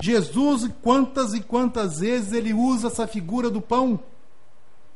[0.00, 3.98] Jesus, quantas e quantas vezes ele usa essa figura do pão?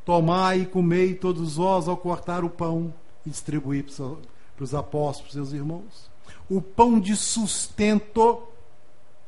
[0.05, 2.93] Tomai e comei todos vós ao cortar o pão
[3.25, 6.11] e distribuir para os apóstolos, seus irmãos.
[6.49, 8.43] O pão de sustento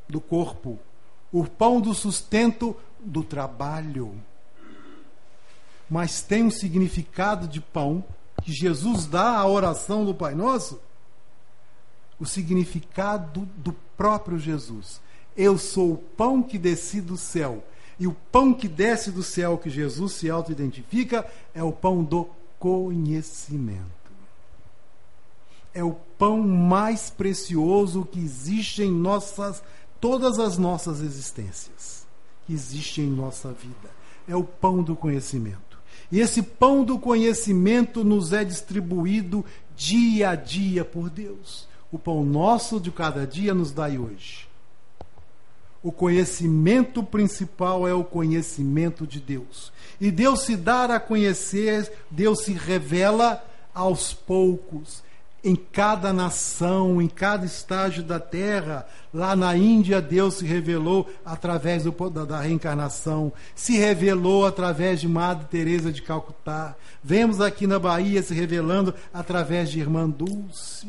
[0.09, 0.79] do corpo
[1.33, 4.15] o pão do sustento do trabalho.
[5.89, 8.05] Mas tem um significado de pão
[8.43, 10.81] que Jesus dá à oração do Pai Nosso,
[12.19, 15.01] o significado do próprio Jesus.
[15.41, 17.65] Eu sou o pão que desci do céu.
[17.99, 22.29] E o pão que desce do céu, que Jesus se auto-identifica, é o pão do
[22.59, 23.81] conhecimento.
[25.73, 29.63] É o pão mais precioso que existe em nossas
[29.99, 32.07] todas as nossas existências
[32.47, 33.91] que existem em nossa vida.
[34.29, 35.79] É o pão do conhecimento.
[36.13, 39.43] E esse pão do conhecimento nos é distribuído
[39.75, 41.67] dia a dia por Deus.
[41.91, 44.50] O pão nosso de cada dia nos dai hoje.
[45.83, 49.73] O conhecimento principal é o conhecimento de Deus.
[49.99, 53.43] E Deus se dá a conhecer, Deus se revela
[53.75, 55.03] aos poucos,
[55.43, 58.87] em cada nação, em cada estágio da terra.
[59.13, 65.09] Lá na Índia, Deus se revelou através do, da, da, reencarnação, se revelou através de
[65.09, 66.77] Madre Teresa de Calcutá.
[67.03, 70.89] Vemos aqui na Bahia se revelando através de Irmã Dulce.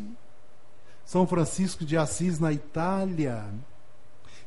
[1.06, 3.46] São Francisco de Assis na Itália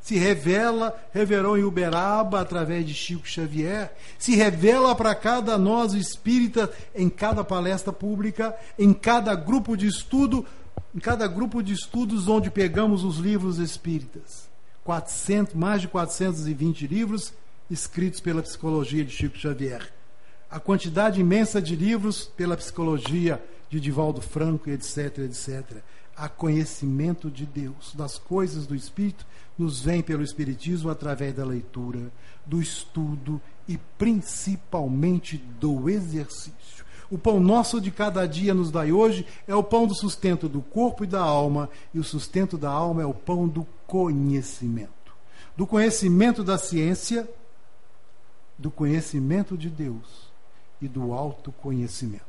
[0.04, 6.70] se revela, revelou em Uberaba através de Chico Xavier, se revela para cada nós espírita
[6.94, 10.44] em cada palestra pública, em cada grupo de estudo,
[10.94, 14.46] em cada grupo de estudos onde pegamos os livros espíritas.
[14.84, 17.32] 400, mais de 420 livros
[17.70, 19.90] escritos pela psicologia de Chico Xavier.
[20.50, 25.78] A quantidade imensa de livros pela psicologia de Divaldo Franco, etc, etc.
[26.14, 29.24] A conhecimento de Deus, das coisas do Espírito,
[29.58, 32.12] nos vem pelo Espiritismo através da leitura,
[32.44, 36.84] do estudo e principalmente do exercício.
[37.10, 40.60] O pão nosso de cada dia nos dai hoje é o pão do sustento do
[40.60, 44.92] corpo e da alma, e o sustento da alma é o pão do conhecimento.
[45.56, 47.28] Do conhecimento da ciência,
[48.58, 50.32] do conhecimento de Deus
[50.80, 52.24] e do autoconhecimento.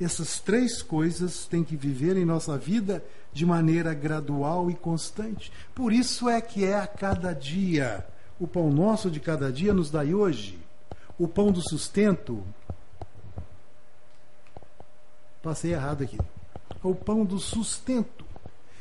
[0.00, 3.04] Essas três coisas têm que viver em nossa vida
[3.36, 5.52] de maneira gradual e constante.
[5.74, 8.06] Por isso é que é a cada dia.
[8.40, 10.58] O pão nosso de cada dia nos dai hoje.
[11.18, 12.42] O pão do sustento.
[15.42, 16.18] Passei errado aqui.
[16.82, 18.24] O pão do sustento.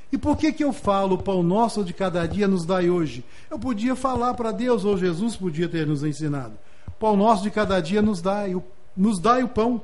[0.09, 3.25] E por que, que eu falo o pão nosso de cada dia nos dai hoje?
[3.51, 6.57] Eu podia falar para Deus, ou Jesus podia ter nos ensinado.
[6.87, 8.55] O pão nosso de cada dia nos dai,
[8.95, 9.81] nos dai o pão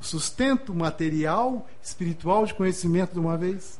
[0.00, 3.77] o sustento material, espiritual de conhecimento de uma vez?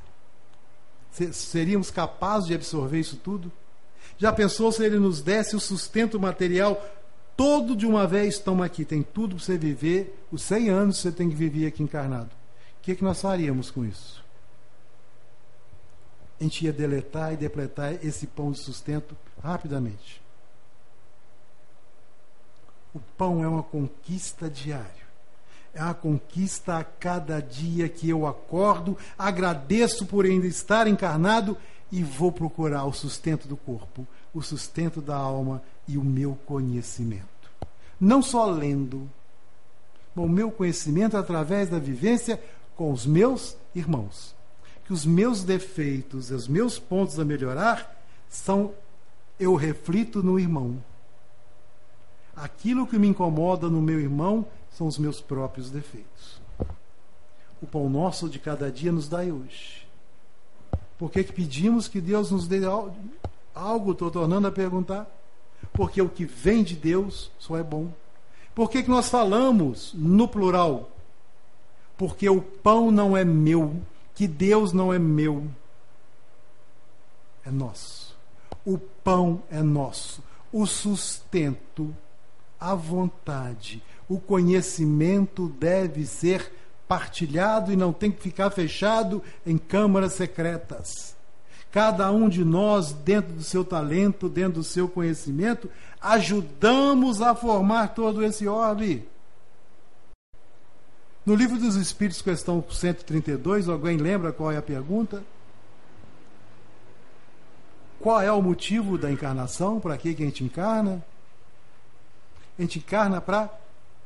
[1.11, 3.51] Seríamos capazes de absorver isso tudo?
[4.17, 6.83] Já pensou se ele nos desse o sustento material
[7.37, 8.39] todo de uma vez?
[8.39, 11.67] Toma aqui, tem tudo para você viver, os 100 anos que você tem que viver
[11.67, 12.31] aqui encarnado.
[12.79, 14.25] O que, que nós faríamos com isso?
[16.41, 20.23] A gente ia deletar e depletar esse pão de sustento rapidamente.
[22.95, 24.98] O pão é uma conquista diária
[25.75, 31.57] é a conquista a cada dia que eu acordo, agradeço por ainda estar encarnado
[31.91, 37.27] e vou procurar o sustento do corpo, o sustento da alma e o meu conhecimento.
[38.01, 39.09] Não só lendo,
[40.15, 42.43] o meu conhecimento através da vivência
[42.77, 44.35] com os meus irmãos.
[44.85, 47.95] Que os meus defeitos, os meus pontos a melhorar,
[48.29, 48.73] são
[49.39, 50.83] eu reflito no irmão.
[52.35, 54.47] Aquilo que me incomoda no meu irmão,
[54.79, 56.41] são os meus próprios defeitos.
[57.61, 59.85] O pão nosso de cada dia nos dai hoje.
[60.97, 63.91] Por que, que pedimos que Deus nos dê algo?
[63.91, 65.05] Estou tornando a perguntar.
[65.73, 67.93] Porque o que vem de Deus só é bom.
[68.55, 70.89] Por que, que nós falamos no plural?
[71.97, 73.83] Porque o pão não é meu,
[74.15, 75.45] que Deus não é meu,
[77.45, 78.17] é nosso.
[78.65, 80.23] O pão é nosso.
[80.53, 81.93] O sustento,
[82.61, 86.51] a vontade, o conhecimento deve ser
[86.89, 91.15] partilhado e não tem que ficar fechado em câmaras secretas.
[91.71, 97.89] Cada um de nós, dentro do seu talento, dentro do seu conhecimento, ajudamos a formar
[97.89, 99.07] todo esse orbe.
[101.27, 105.23] No livro dos Espíritos, questão 132, alguém lembra qual é a pergunta?
[108.01, 109.79] Qual é o motivo da encarnação?
[109.79, 111.05] Para que a gente encarna?
[112.59, 113.51] A gente encarna para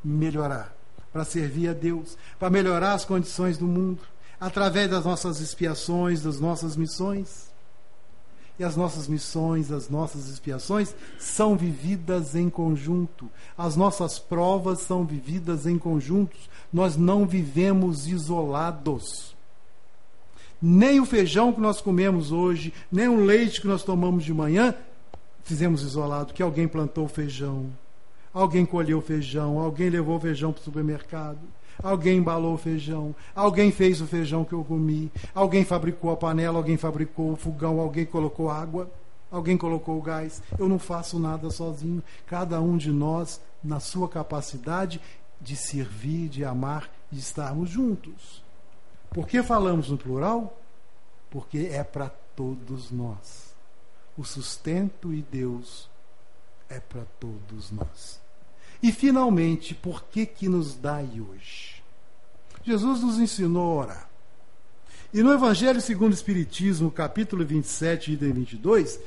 [0.04, 0.74] melhorar,
[1.12, 4.00] para servir a Deus, para melhorar as condições do mundo,
[4.40, 7.52] através das nossas expiações, das nossas missões.
[8.58, 13.30] E as nossas missões, as nossas expiações são vividas em conjunto.
[13.56, 16.36] As nossas provas são vividas em conjunto.
[16.72, 19.34] Nós não vivemos isolados.
[20.60, 24.74] Nem o feijão que nós comemos hoje, nem o leite que nós tomamos de manhã,
[25.42, 27.66] fizemos isolado, que alguém plantou feijão,
[28.32, 31.40] Alguém colheu feijão, alguém levou feijão para o supermercado,
[31.82, 36.58] alguém embalou o feijão, alguém fez o feijão que eu comi, alguém fabricou a panela,
[36.58, 38.90] alguém fabricou o fogão, alguém colocou água,
[39.30, 40.42] alguém colocou o gás.
[40.58, 42.02] Eu não faço nada sozinho.
[42.26, 45.00] Cada um de nós, na sua capacidade
[45.40, 48.42] de servir, de amar, de estarmos juntos.
[49.10, 50.58] Por que falamos no plural?
[51.30, 53.54] Porque é para todos nós.
[54.16, 55.90] O sustento e Deus
[56.68, 58.21] é para todos nós.
[58.82, 61.82] E finalmente, por que que nos dai hoje?
[62.64, 64.10] Jesus nos ensinou a orar.
[65.14, 68.98] E no Evangelho segundo o Espiritismo, capítulo 27, item 22,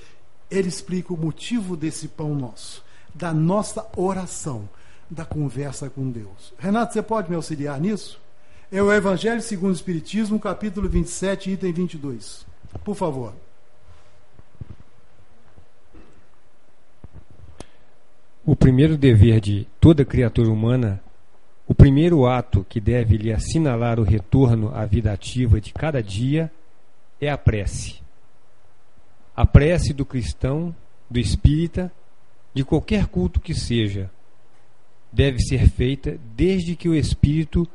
[0.50, 4.70] ele explica o motivo desse pão nosso, da nossa oração,
[5.10, 6.54] da conversa com Deus.
[6.58, 8.20] Renato, você pode me auxiliar nisso?
[8.72, 12.46] é o Evangelho segundo o Espiritismo, capítulo 27, item 22.
[12.84, 13.34] Por favor.
[18.48, 21.02] O primeiro dever de toda criatura humana,
[21.68, 26.52] o primeiro ato que deve lhe assinalar o retorno à vida ativa de cada dia
[27.20, 28.04] é a prece.
[29.36, 30.76] A prece do cristão,
[31.10, 31.92] do espírita,
[32.54, 34.12] de qualquer culto que seja,
[35.12, 37.68] deve ser feita desde que o espírito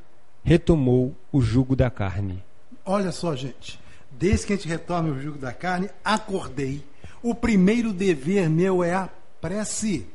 [0.44, 2.44] retomou o jugo da carne.
[2.84, 3.80] Olha só, gente.
[4.08, 6.84] Desde que a gente retome o jugo da carne, acordei.
[7.20, 9.08] O primeiro dever meu é a
[9.40, 10.06] prece.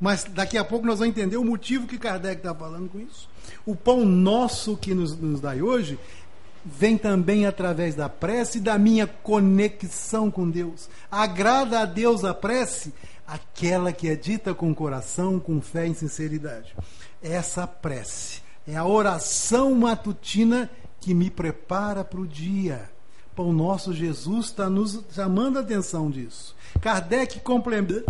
[0.00, 3.28] Mas daqui a pouco nós vamos entender o motivo que Kardec está falando com isso.
[3.64, 5.98] O pão nosso que nos, nos dá hoje
[6.64, 10.88] vem também através da prece e da minha conexão com Deus.
[11.10, 12.92] Agrada a Deus a prece,
[13.26, 16.74] aquela que é dita com coração, com fé e sinceridade.
[17.22, 20.70] Essa prece é a oração matutina
[21.00, 22.90] que me prepara para o dia.
[23.36, 26.54] Pão nosso Jesus está nos chamando a atenção disso.
[26.80, 28.04] Kardec complementa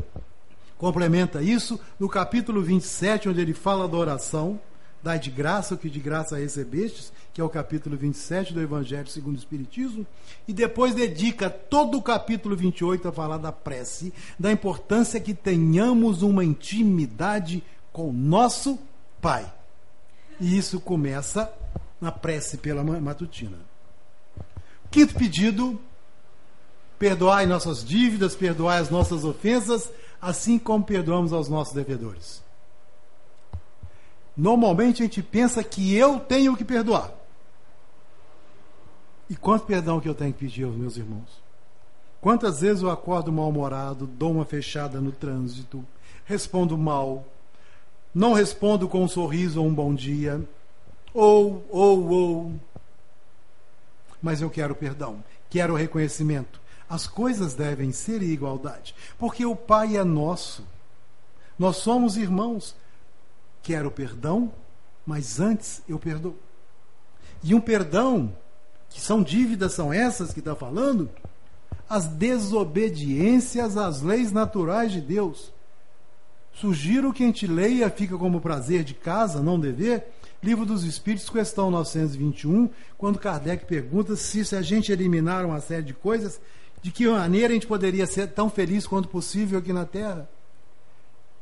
[0.84, 4.60] complementa isso no capítulo 27, onde ele fala da oração,
[5.02, 9.08] dai de graça o que de graça recebestes, que é o capítulo 27 do Evangelho
[9.08, 10.06] segundo o Espiritismo,
[10.46, 16.20] e depois dedica todo o capítulo 28 a falar da prece, da importância que tenhamos
[16.20, 18.78] uma intimidade com nosso
[19.22, 19.50] Pai.
[20.38, 21.50] E isso começa
[21.98, 23.56] na prece pela matutina.
[24.90, 25.80] Quinto pedido:
[26.98, 29.90] perdoai nossas dívidas, perdoai as nossas ofensas,
[30.24, 32.42] assim como perdoamos aos nossos devedores.
[34.34, 37.12] Normalmente a gente pensa que eu tenho que perdoar.
[39.28, 41.42] E quanto perdão que eu tenho que pedir aos meus irmãos?
[42.22, 45.84] Quantas vezes eu acordo mal-humorado, dou uma fechada no trânsito,
[46.24, 47.26] respondo mal,
[48.14, 50.42] não respondo com um sorriso ou um bom dia,
[51.12, 52.52] ou, ou, ou.
[54.22, 59.96] Mas eu quero perdão, quero reconhecimento, as coisas devem ser em igualdade, porque o Pai
[59.96, 60.64] é nosso.
[61.58, 62.76] Nós somos irmãos.
[63.62, 64.52] Quero perdão,
[65.06, 66.36] mas antes eu perdoo.
[67.42, 68.34] E um perdão,
[68.90, 71.08] que são dívidas, são essas que está falando,
[71.88, 75.52] as desobediências às leis naturais de Deus.
[76.52, 80.06] Sugiro que a gente leia, fica como prazer de casa, não dever,
[80.44, 82.68] Livro dos Espíritos, questão 921,
[82.98, 86.38] quando Kardec pergunta se, se a gente eliminar uma série de coisas,
[86.84, 90.28] de que maneira a gente poderia ser tão feliz quanto possível aqui na Terra?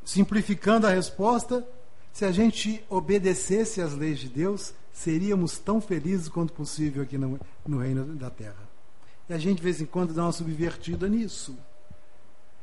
[0.05, 1.67] Simplificando a resposta,
[2.13, 7.37] se a gente obedecesse às leis de Deus, seríamos tão felizes quanto possível aqui no,
[7.67, 8.69] no reino da Terra.
[9.27, 11.57] E a gente, de vez em quando, dá uma subvertida nisso.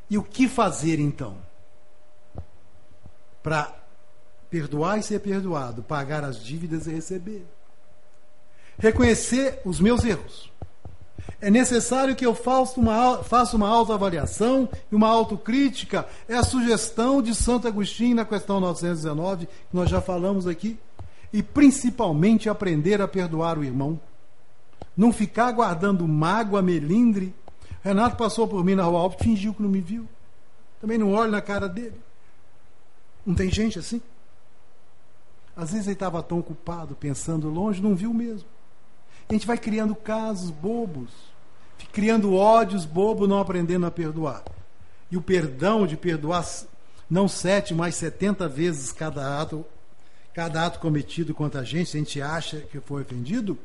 [0.08, 1.36] E o que fazer então?
[3.42, 3.78] Para
[4.48, 7.44] perdoar e ser perdoado, pagar as dívidas e receber.
[8.78, 10.50] Reconhecer os meus erros
[11.40, 16.06] é necessário que eu faça uma, faça uma autoavaliação e uma autocrítica.
[16.28, 20.78] É a sugestão de Santo Agostinho na questão 919, que nós já falamos aqui.
[21.32, 23.98] E principalmente aprender a perdoar o irmão.
[24.94, 27.34] Não ficar guardando mágoa, melindre.
[27.82, 30.06] Renato passou por mim na rua Alto, fingiu que não me viu.
[30.78, 31.98] Também não olho na cara dele.
[33.24, 34.02] Não tem gente assim?
[35.56, 38.48] Às vezes ele estava tão ocupado, pensando longe, não viu mesmo.
[39.28, 41.29] A gente vai criando casos bobos
[41.86, 44.42] criando ódios bobos, não aprendendo a perdoar.
[45.10, 46.46] E o perdão de perdoar
[47.08, 49.64] não sete, mas setenta vezes cada ato,
[50.32, 53.58] cada ato cometido contra a gente, se a gente acha que foi ofendido,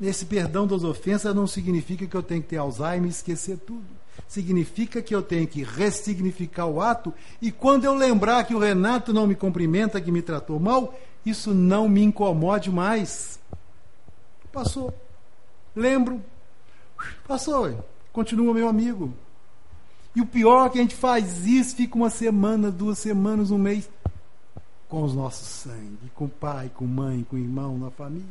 [0.00, 3.86] esse perdão das ofensas não significa que eu tenho que ter Alzheimer e esquecer tudo.
[4.26, 9.12] Significa que eu tenho que ressignificar o ato e quando eu lembrar que o Renato
[9.12, 13.38] não me cumprimenta, que me tratou mal, isso não me incomode mais.
[14.52, 14.94] Passou.
[15.74, 16.22] Lembro,
[17.26, 19.12] Passou, continua meu amigo.
[20.14, 23.58] E o pior é que a gente faz isso, fica uma semana, duas semanas, um
[23.58, 23.88] mês
[24.88, 28.26] com os nossos sangue, com pai, com mãe, com irmão, na família.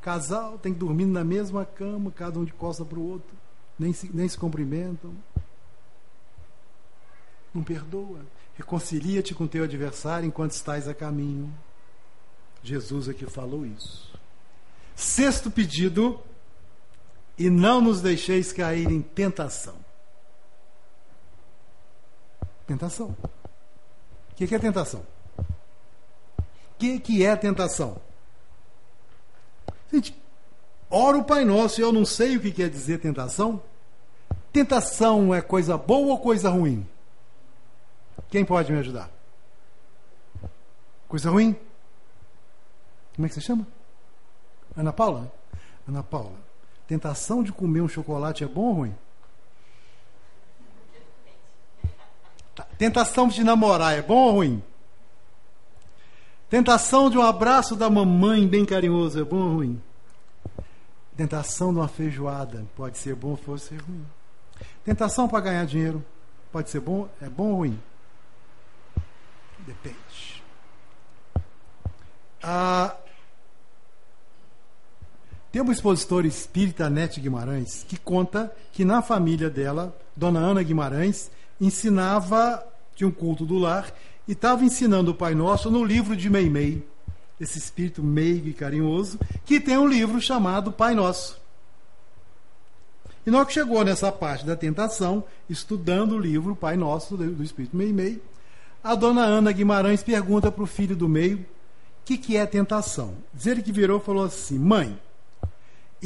[0.00, 3.30] Casal tem que dormir na mesma cama, cada um de costa para o outro,
[3.78, 5.12] nem se, nem se cumprimentam.
[7.54, 8.20] Não perdoa.
[8.56, 11.52] Reconcilia-te com teu adversário enquanto estás a caminho.
[12.62, 14.10] Jesus é que falou isso.
[14.94, 16.20] Sexto pedido
[17.40, 19.74] e não nos deixeis cair em tentação.
[22.66, 23.16] Tentação.
[24.30, 25.06] O que é tentação?
[25.38, 27.96] O que é tentação?
[29.90, 30.14] Gente,
[30.90, 33.62] ora o Pai Nosso e eu não sei o que quer dizer tentação.
[34.52, 36.86] Tentação é coisa boa ou coisa ruim?
[38.28, 39.10] Quem pode me ajudar?
[41.08, 41.56] Coisa ruim?
[43.16, 43.66] Como é que você chama?
[44.76, 45.32] Ana Paula?
[45.88, 46.49] Ana Paula,
[46.90, 48.94] tentação de comer um chocolate é bom ou ruim?
[52.52, 52.66] Tá.
[52.76, 54.64] Tentação de namorar é bom ou ruim?
[56.48, 59.82] Tentação de um abraço da mamãe bem carinhoso é bom ou ruim?
[61.16, 64.04] Tentação de uma feijoada pode ser bom ou ser ruim.
[64.84, 66.04] Tentação para ganhar dinheiro
[66.50, 67.80] pode ser bom, é bom ou ruim?
[69.60, 70.42] Depende.
[72.42, 72.96] Ah,
[75.52, 81.30] tem uma expositora espírita, Nete Guimarães, que conta que na família dela, Dona Ana Guimarães,
[81.60, 83.92] ensinava, tinha um culto do lar,
[84.28, 86.86] e estava ensinando o Pai Nosso no livro de Meimei,
[87.40, 91.40] esse espírito meigo e carinhoso, que tem um livro chamado Pai Nosso.
[93.26, 97.76] E nós que chegou nessa parte da tentação, estudando o livro Pai Nosso do Espírito
[97.76, 98.22] Meimei,
[98.82, 101.44] a dona Ana Guimarães pergunta para o filho do meio o
[102.04, 103.14] que, que é tentação.
[103.34, 104.98] Diz ele que virou e falou assim: Mãe,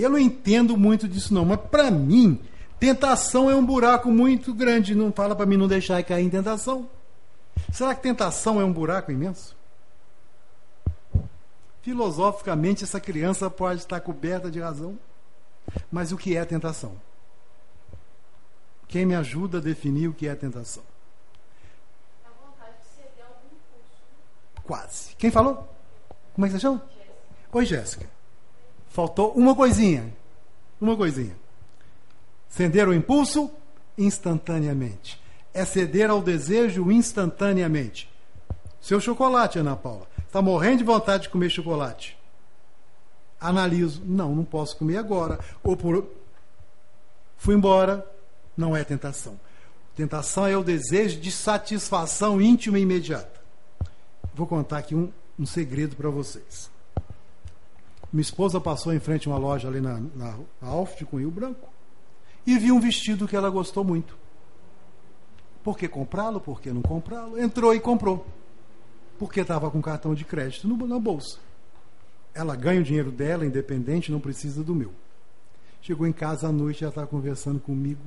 [0.03, 2.41] eu não entendo muito disso não, mas para mim,
[2.81, 4.95] tentação é um buraco muito grande.
[4.95, 6.89] Não fala para mim não deixar cair em tentação.
[7.73, 9.57] Será que tentação é um buraco imenso?
[11.83, 14.99] Filosoficamente, essa criança pode estar coberta de razão.
[15.91, 16.97] Mas o que é tentação?
[18.89, 20.83] Quem me ajuda a definir o que é tentação?
[22.25, 24.63] A vontade de ceder algum impulso.
[24.63, 25.15] Quase.
[25.17, 25.69] Quem falou?
[26.35, 26.83] Como é que você chama?
[26.89, 27.13] Jéssica.
[27.53, 28.14] Oi, Jéssica.
[28.95, 30.15] Faltou uma coisinha.
[30.81, 31.37] Uma coisinha.
[32.49, 33.51] Ceder o impulso
[33.99, 35.21] instantaneamente
[35.53, 38.09] é ceder ao desejo instantaneamente.
[38.81, 40.07] Seu chocolate, Ana Paula.
[40.25, 42.17] Está morrendo de vontade de comer chocolate.
[43.41, 44.01] Analiso.
[44.05, 45.41] Não, não posso comer agora.
[45.65, 46.07] Ou por.
[47.37, 48.09] Fui embora.
[48.57, 49.41] Não é tentação.
[49.97, 53.41] Tentação é o desejo de satisfação íntima e imediata.
[54.33, 56.73] Vou contar aqui um, um segredo para vocês.
[58.15, 61.33] Minha esposa passou em frente a uma loja ali na, na, na Alf de Cunho
[61.33, 61.69] Branco
[62.47, 64.17] e viu um vestido que ela gostou muito.
[65.65, 66.41] Por que comprá-lo?
[66.41, 67.37] Por que não comprá-lo?
[67.37, 68.25] Entrou e comprou.
[69.19, 71.41] Porque estava com cartão de crédito no, na bolsa.
[72.33, 74.93] Ela ganha o dinheiro dela, independente, não precisa do meu.
[75.83, 78.01] Chegou em casa à noite, já está conversando comigo.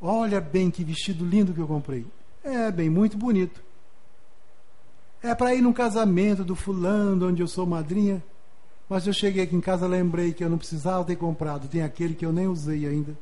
[0.00, 2.06] Olha bem que vestido lindo que eu comprei.
[2.44, 3.60] É, bem, muito bonito.
[5.20, 8.22] É para ir num casamento do fulano, onde eu sou madrinha.
[8.88, 11.68] Mas eu cheguei aqui em casa, lembrei que eu não precisava ter comprado.
[11.68, 13.16] Tem aquele que eu nem usei ainda.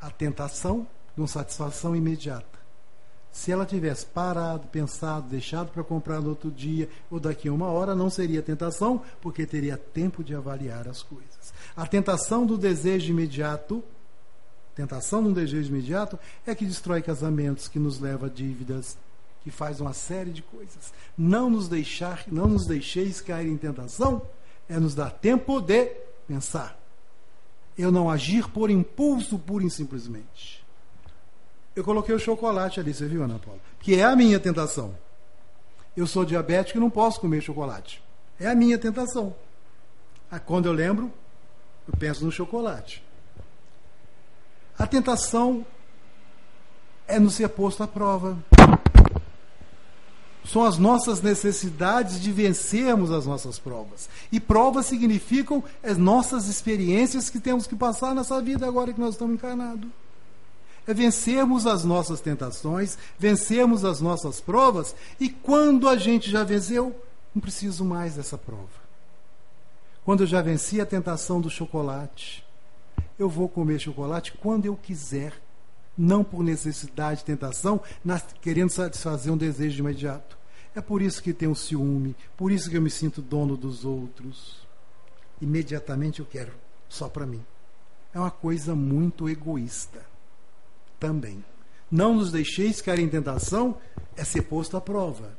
[0.00, 2.56] A tentação de uma satisfação imediata.
[3.32, 7.66] Se ela tivesse parado, pensado, deixado para comprar no outro dia ou daqui a uma
[7.66, 11.52] hora, não seria tentação, porque teria tempo de avaliar as coisas.
[11.76, 13.84] A tentação do desejo imediato,
[14.74, 18.96] tentação um desejo imediato, é que destrói casamentos, que nos leva a dívidas,
[19.46, 20.92] que faz uma série de coisas.
[21.16, 24.20] Não nos deixar, não nos deixeis cair em tentação,
[24.68, 25.92] é nos dar tempo de
[26.26, 26.76] pensar.
[27.78, 30.66] Eu não agir por impulso, pura e simplesmente
[31.76, 33.60] eu coloquei o chocolate ali, você viu, Ana Paula?
[33.80, 34.96] Que é a minha tentação.
[35.94, 38.02] Eu sou diabético e não posso comer chocolate.
[38.40, 39.36] É a minha tentação.
[40.30, 41.12] Ah, quando eu lembro,
[41.86, 43.04] eu penso no chocolate.
[44.78, 45.66] A tentação
[47.06, 48.38] é nos ser posto à prova.
[50.46, 54.08] São as nossas necessidades de vencermos as nossas provas.
[54.30, 59.14] E provas significam as nossas experiências que temos que passar nessa vida agora que nós
[59.14, 59.88] estamos encarnados
[60.86, 66.94] é vencermos as nossas tentações, vencermos as nossas provas, e quando a gente já venceu,
[67.34, 68.86] não preciso mais dessa prova.
[70.04, 72.44] Quando eu já venci a tentação do chocolate,
[73.18, 75.32] eu vou comer chocolate quando eu quiser,
[75.96, 77.80] não por necessidade, tentação,
[78.40, 80.36] querendo satisfazer um desejo imediato.
[80.74, 84.66] É por isso que tenho ciúme, por isso que eu me sinto dono dos outros.
[85.40, 86.52] Imediatamente eu quero
[86.88, 87.42] só para mim.
[88.12, 90.00] É uma coisa muito egoísta
[90.98, 91.44] também.
[91.90, 93.76] Não nos deixeis cair em tentação
[94.16, 95.38] é ser posto à prova.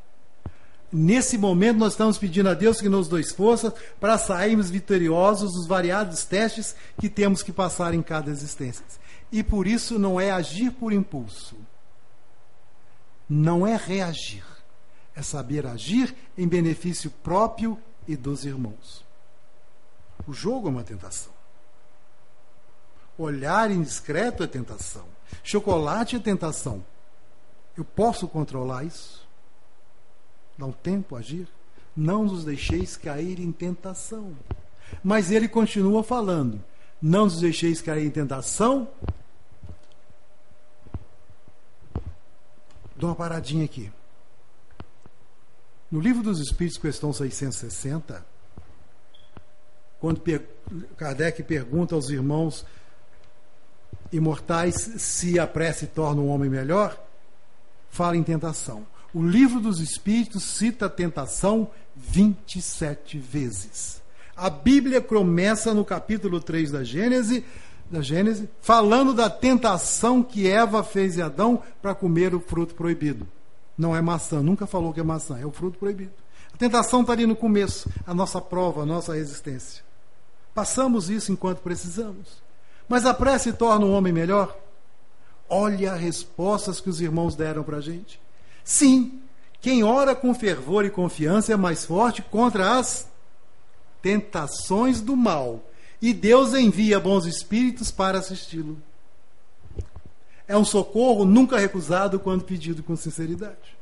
[0.92, 5.68] Nesse momento, nós estamos pedindo a Deus que nos dê força para sairmos vitoriosos dos
[5.68, 8.86] variados testes que temos que passar em cada existência.
[9.32, 11.58] E por isso não é agir por impulso,
[13.30, 14.46] não é reagir,
[15.16, 19.06] é saber agir em benefício próprio e dos irmãos.
[20.26, 21.34] O jogo é uma tentação.
[23.18, 25.06] Olhar indiscreto é tentação.
[25.44, 26.86] Chocolate é tentação.
[27.76, 29.28] Eu posso controlar isso?
[30.58, 31.48] Dá um tempo agir?
[31.96, 34.36] Não nos deixeis cair em tentação.
[35.04, 36.64] Mas ele continua falando:
[37.02, 38.88] não nos deixeis cair em tentação.
[42.98, 43.92] Dou uma paradinha aqui.
[45.92, 48.26] No livro dos Espíritos, questão 660,
[50.00, 50.22] quando
[50.98, 52.66] Kardec pergunta aos irmãos
[54.12, 57.00] imortais se a prece torna um homem melhor,
[57.90, 58.86] fala em tentação.
[59.14, 64.02] O livro dos Espíritos cita a tentação 27 vezes.
[64.36, 67.44] A Bíblia começa no capítulo 3 da Gênesis,
[67.90, 73.28] da Gênesis, falando da tentação que Eva fez em Adão para comer o fruto proibido.
[73.78, 76.12] Não é maçã, nunca falou que é maçã, é o fruto proibido.
[76.54, 79.84] A tentação está ali no começo, a nossa prova, a nossa resistência.
[80.54, 82.42] Passamos isso enquanto precisamos.
[82.90, 84.58] Mas a prece torna um homem melhor?
[85.48, 88.20] Olha as respostas que os irmãos deram para a gente.
[88.64, 89.22] Sim,
[89.62, 93.08] quem ora com fervor e confiança é mais forte contra as
[94.02, 95.64] tentações do mal.
[96.02, 98.82] E Deus envia bons espíritos para assisti-lo.
[100.48, 103.78] É um socorro nunca recusado quando pedido com sinceridade.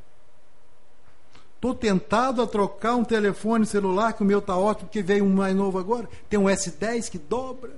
[1.54, 5.34] Estou tentado a trocar um telefone celular que o meu está ótimo, porque veio um
[5.34, 6.08] mais novo agora.
[6.28, 7.72] Tem um S10 que dobra.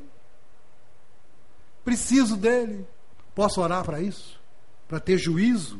[1.85, 2.87] Preciso dele.
[3.35, 4.39] Posso orar para isso?
[4.89, 5.79] Para ter juízo?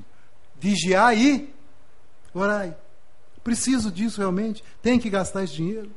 [0.61, 1.53] Vigiar e
[2.33, 2.77] orai.
[3.43, 4.63] Preciso disso realmente.
[4.81, 5.91] Tem que gastar esse dinheiro.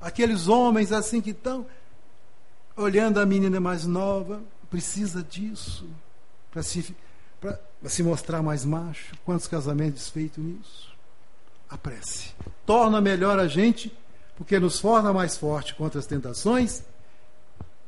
[0.00, 1.66] Aqueles homens assim que estão
[2.76, 4.40] olhando a menina mais nova,
[4.70, 5.86] precisa disso
[6.50, 6.94] para se,
[7.86, 9.16] se mostrar mais macho.
[9.24, 10.92] Quantos casamentos desfeitos nisso?
[11.68, 12.32] A prece.
[12.64, 13.92] Torna melhor a gente,
[14.36, 16.82] porque nos torna mais forte contra as tentações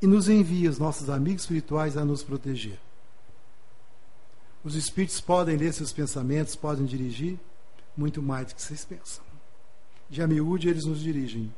[0.03, 2.79] e nos envia os nossos amigos espirituais a nos proteger.
[4.63, 7.39] Os espíritos podem ler seus pensamentos, podem dirigir
[7.97, 9.25] muito mais do que vocês pensam.
[10.09, 11.53] De a miúde, eles nos dirigem.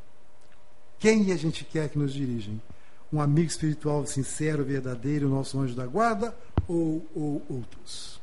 [1.03, 2.62] Quem a gente quer que nos dirigem?
[3.12, 6.32] Um amigo espiritual sincero, verdadeiro, nosso anjo da guarda
[6.68, 8.20] ou, ou outros?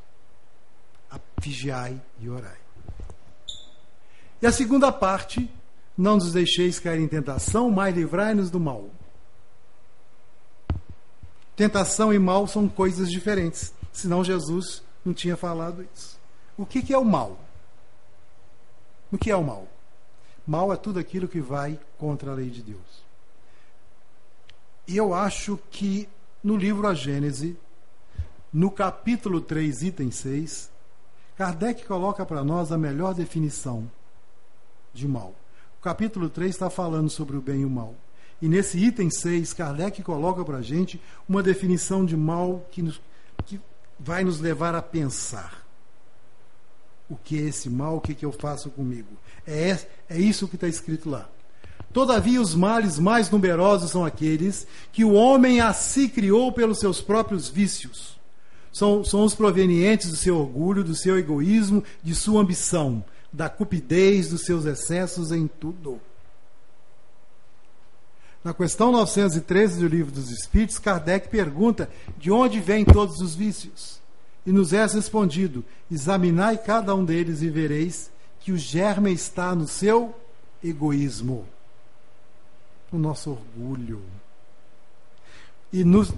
[1.42, 2.58] Vigiai e orai.
[4.42, 5.52] E a segunda parte,
[5.98, 8.90] não nos deixeis cair em tentação, mas livrai-nos do mal.
[11.58, 13.74] Tentação e mal são coisas diferentes.
[13.92, 16.18] Senão Jesus não tinha falado isso.
[16.58, 17.38] O que, que é o mal?
[19.12, 19.68] O que é o mal?
[20.48, 23.04] Mal é tudo aquilo que vai contra a lei de Deus.
[24.88, 26.10] E eu acho que
[26.44, 27.56] no livro A Gênese,
[28.52, 30.72] no capítulo 3, item 6,
[31.38, 33.90] Kardec coloca para nós a melhor definição
[34.94, 35.36] de mal.
[35.80, 37.94] O capítulo 3 está falando sobre o bem e o mal.
[38.42, 43.00] E nesse item 6, Kardec coloca para a gente uma definição de mal que, nos,
[43.46, 43.60] que
[44.00, 45.66] vai nos levar a pensar.
[47.10, 47.98] O que é esse mal?
[47.98, 49.10] O que, que eu faço comigo?
[49.46, 49.78] É,
[50.10, 51.30] é isso que está escrito lá.
[51.92, 57.02] Todavia, os males mais numerosos são aqueles que o homem a si criou pelos seus
[57.02, 58.20] próprios vícios.
[58.72, 64.30] São, são os provenientes do seu orgulho, do seu egoísmo, de sua ambição, da cupidez,
[64.30, 66.00] dos seus excessos em tudo.
[68.44, 74.00] Na questão 913 do Livro dos Espíritos, Kardec pergunta de onde vêm todos os vícios.
[74.46, 78.10] E nos é respondido: examinai cada um deles e vereis
[78.40, 80.16] que o germe está no seu
[80.64, 81.46] egoísmo,
[82.92, 84.02] no nosso orgulho.
[85.72, 86.14] E nos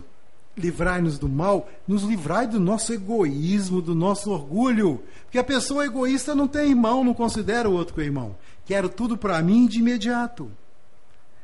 [0.56, 5.04] livrai-nos do mal, nos livrai do nosso egoísmo, do nosso orgulho.
[5.24, 8.36] Porque a pessoa egoísta não tem irmão, não considera o outro com irmão.
[8.66, 10.52] Quero tudo para mim de imediato.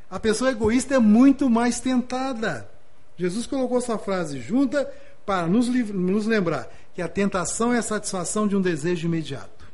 [0.10, 2.70] A pessoa egoísta é muito mais tentada.
[3.18, 4.90] Jesus colocou essa frase junta
[5.26, 9.68] para nos, nos lembrar que a tentação é a satisfação de um desejo imediato.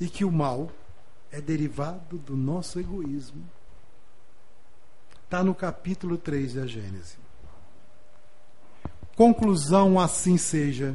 [0.00, 0.70] E que o mal
[1.32, 3.42] é derivado do nosso egoísmo.
[5.34, 7.18] Está no capítulo 3 da Gênesis.
[9.16, 10.94] Conclusão assim seja.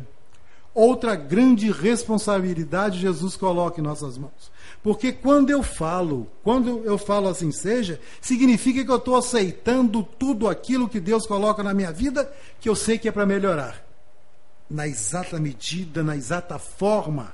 [0.74, 4.50] Outra grande responsabilidade Jesus coloca em nossas mãos.
[4.82, 10.48] Porque quando eu falo, quando eu falo assim seja, significa que eu estou aceitando tudo
[10.48, 12.32] aquilo que Deus coloca na minha vida,
[12.62, 13.86] que eu sei que é para melhorar.
[14.70, 17.34] Na exata medida, na exata forma.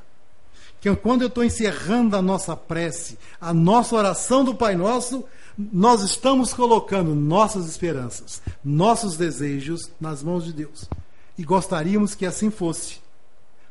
[0.82, 5.24] Que quando eu estou encerrando a nossa prece, a nossa oração do Pai Nosso,
[5.58, 10.89] nós estamos colocando nossas esperanças, nossos desejos nas mãos de Deus.
[11.38, 12.99] E gostaríamos que assim fosse.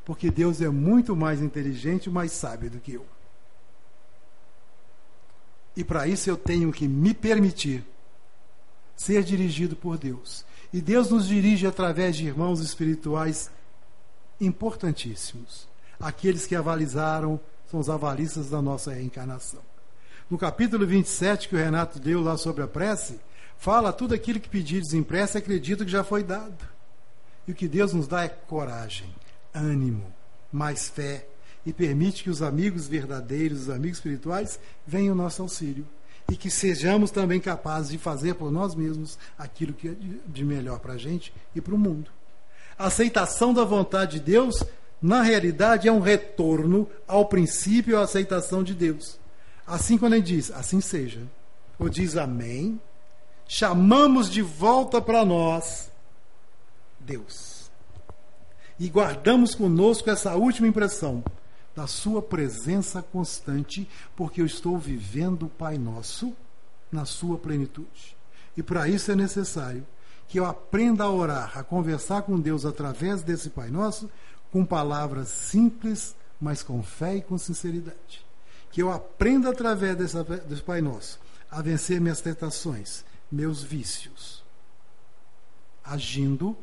[0.05, 3.07] Porque Deus é muito mais inteligente e mais sábio do que eu.
[5.77, 7.85] E para isso eu tenho que me permitir
[8.97, 10.45] ser dirigido por Deus.
[10.73, 13.51] E Deus nos dirige através de irmãos espirituais
[14.41, 15.67] importantíssimos.
[15.99, 19.61] Aqueles que avalizaram, são os avalistas da nossa reencarnação.
[20.31, 23.21] No capítulo 27 que o Renato deu lá sobre a prece,
[23.59, 26.67] fala tudo aquilo que pedires em prece, acredito que já foi dado.
[27.47, 29.15] E o que Deus nos dá é coragem,
[29.53, 30.13] ânimo,
[30.51, 31.27] mais fé,
[31.67, 35.87] e permite que os amigos verdadeiros, os amigos espirituais, venham ao nosso auxílio.
[36.31, 39.95] e que sejamos também capazes de fazer por nós mesmos aquilo que é
[40.27, 42.11] de melhor para a gente e para o mundo.
[42.79, 44.65] A aceitação da vontade de Deus,
[45.03, 49.19] na realidade, é um retorno ao princípio, à aceitação de Deus.
[49.67, 51.23] Assim, quando ele diz, assim seja,
[51.79, 52.81] ou diz amém,
[53.47, 55.91] chamamos de volta para nós
[57.01, 57.71] Deus.
[58.79, 61.23] E guardamos conosco essa última impressão
[61.75, 66.35] da Sua presença constante, porque eu estou vivendo o Pai Nosso
[66.91, 68.17] na Sua plenitude.
[68.57, 69.87] E para isso é necessário
[70.29, 74.11] que eu aprenda a orar, a conversar com Deus através desse Pai Nosso,
[74.51, 78.24] com palavras simples, mas com fé e com sinceridade.
[78.75, 84.43] Que eu aprenda através desse, desse Pai Nosso a vencer minhas tentações, meus vícios,
[85.85, 86.57] agindo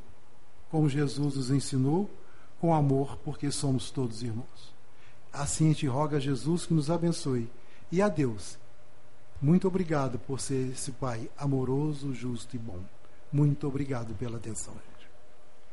[0.70, 2.12] como Jesus nos ensinou,
[2.60, 4.74] com amor, porque somos todos irmãos.
[5.32, 7.50] Assim a gente roga a Jesus que nos abençoe.
[7.90, 8.60] E a Deus,
[9.42, 12.84] muito obrigado por ser esse Pai amoroso, justo e bom.
[13.32, 14.74] Muito obrigado pela atenção.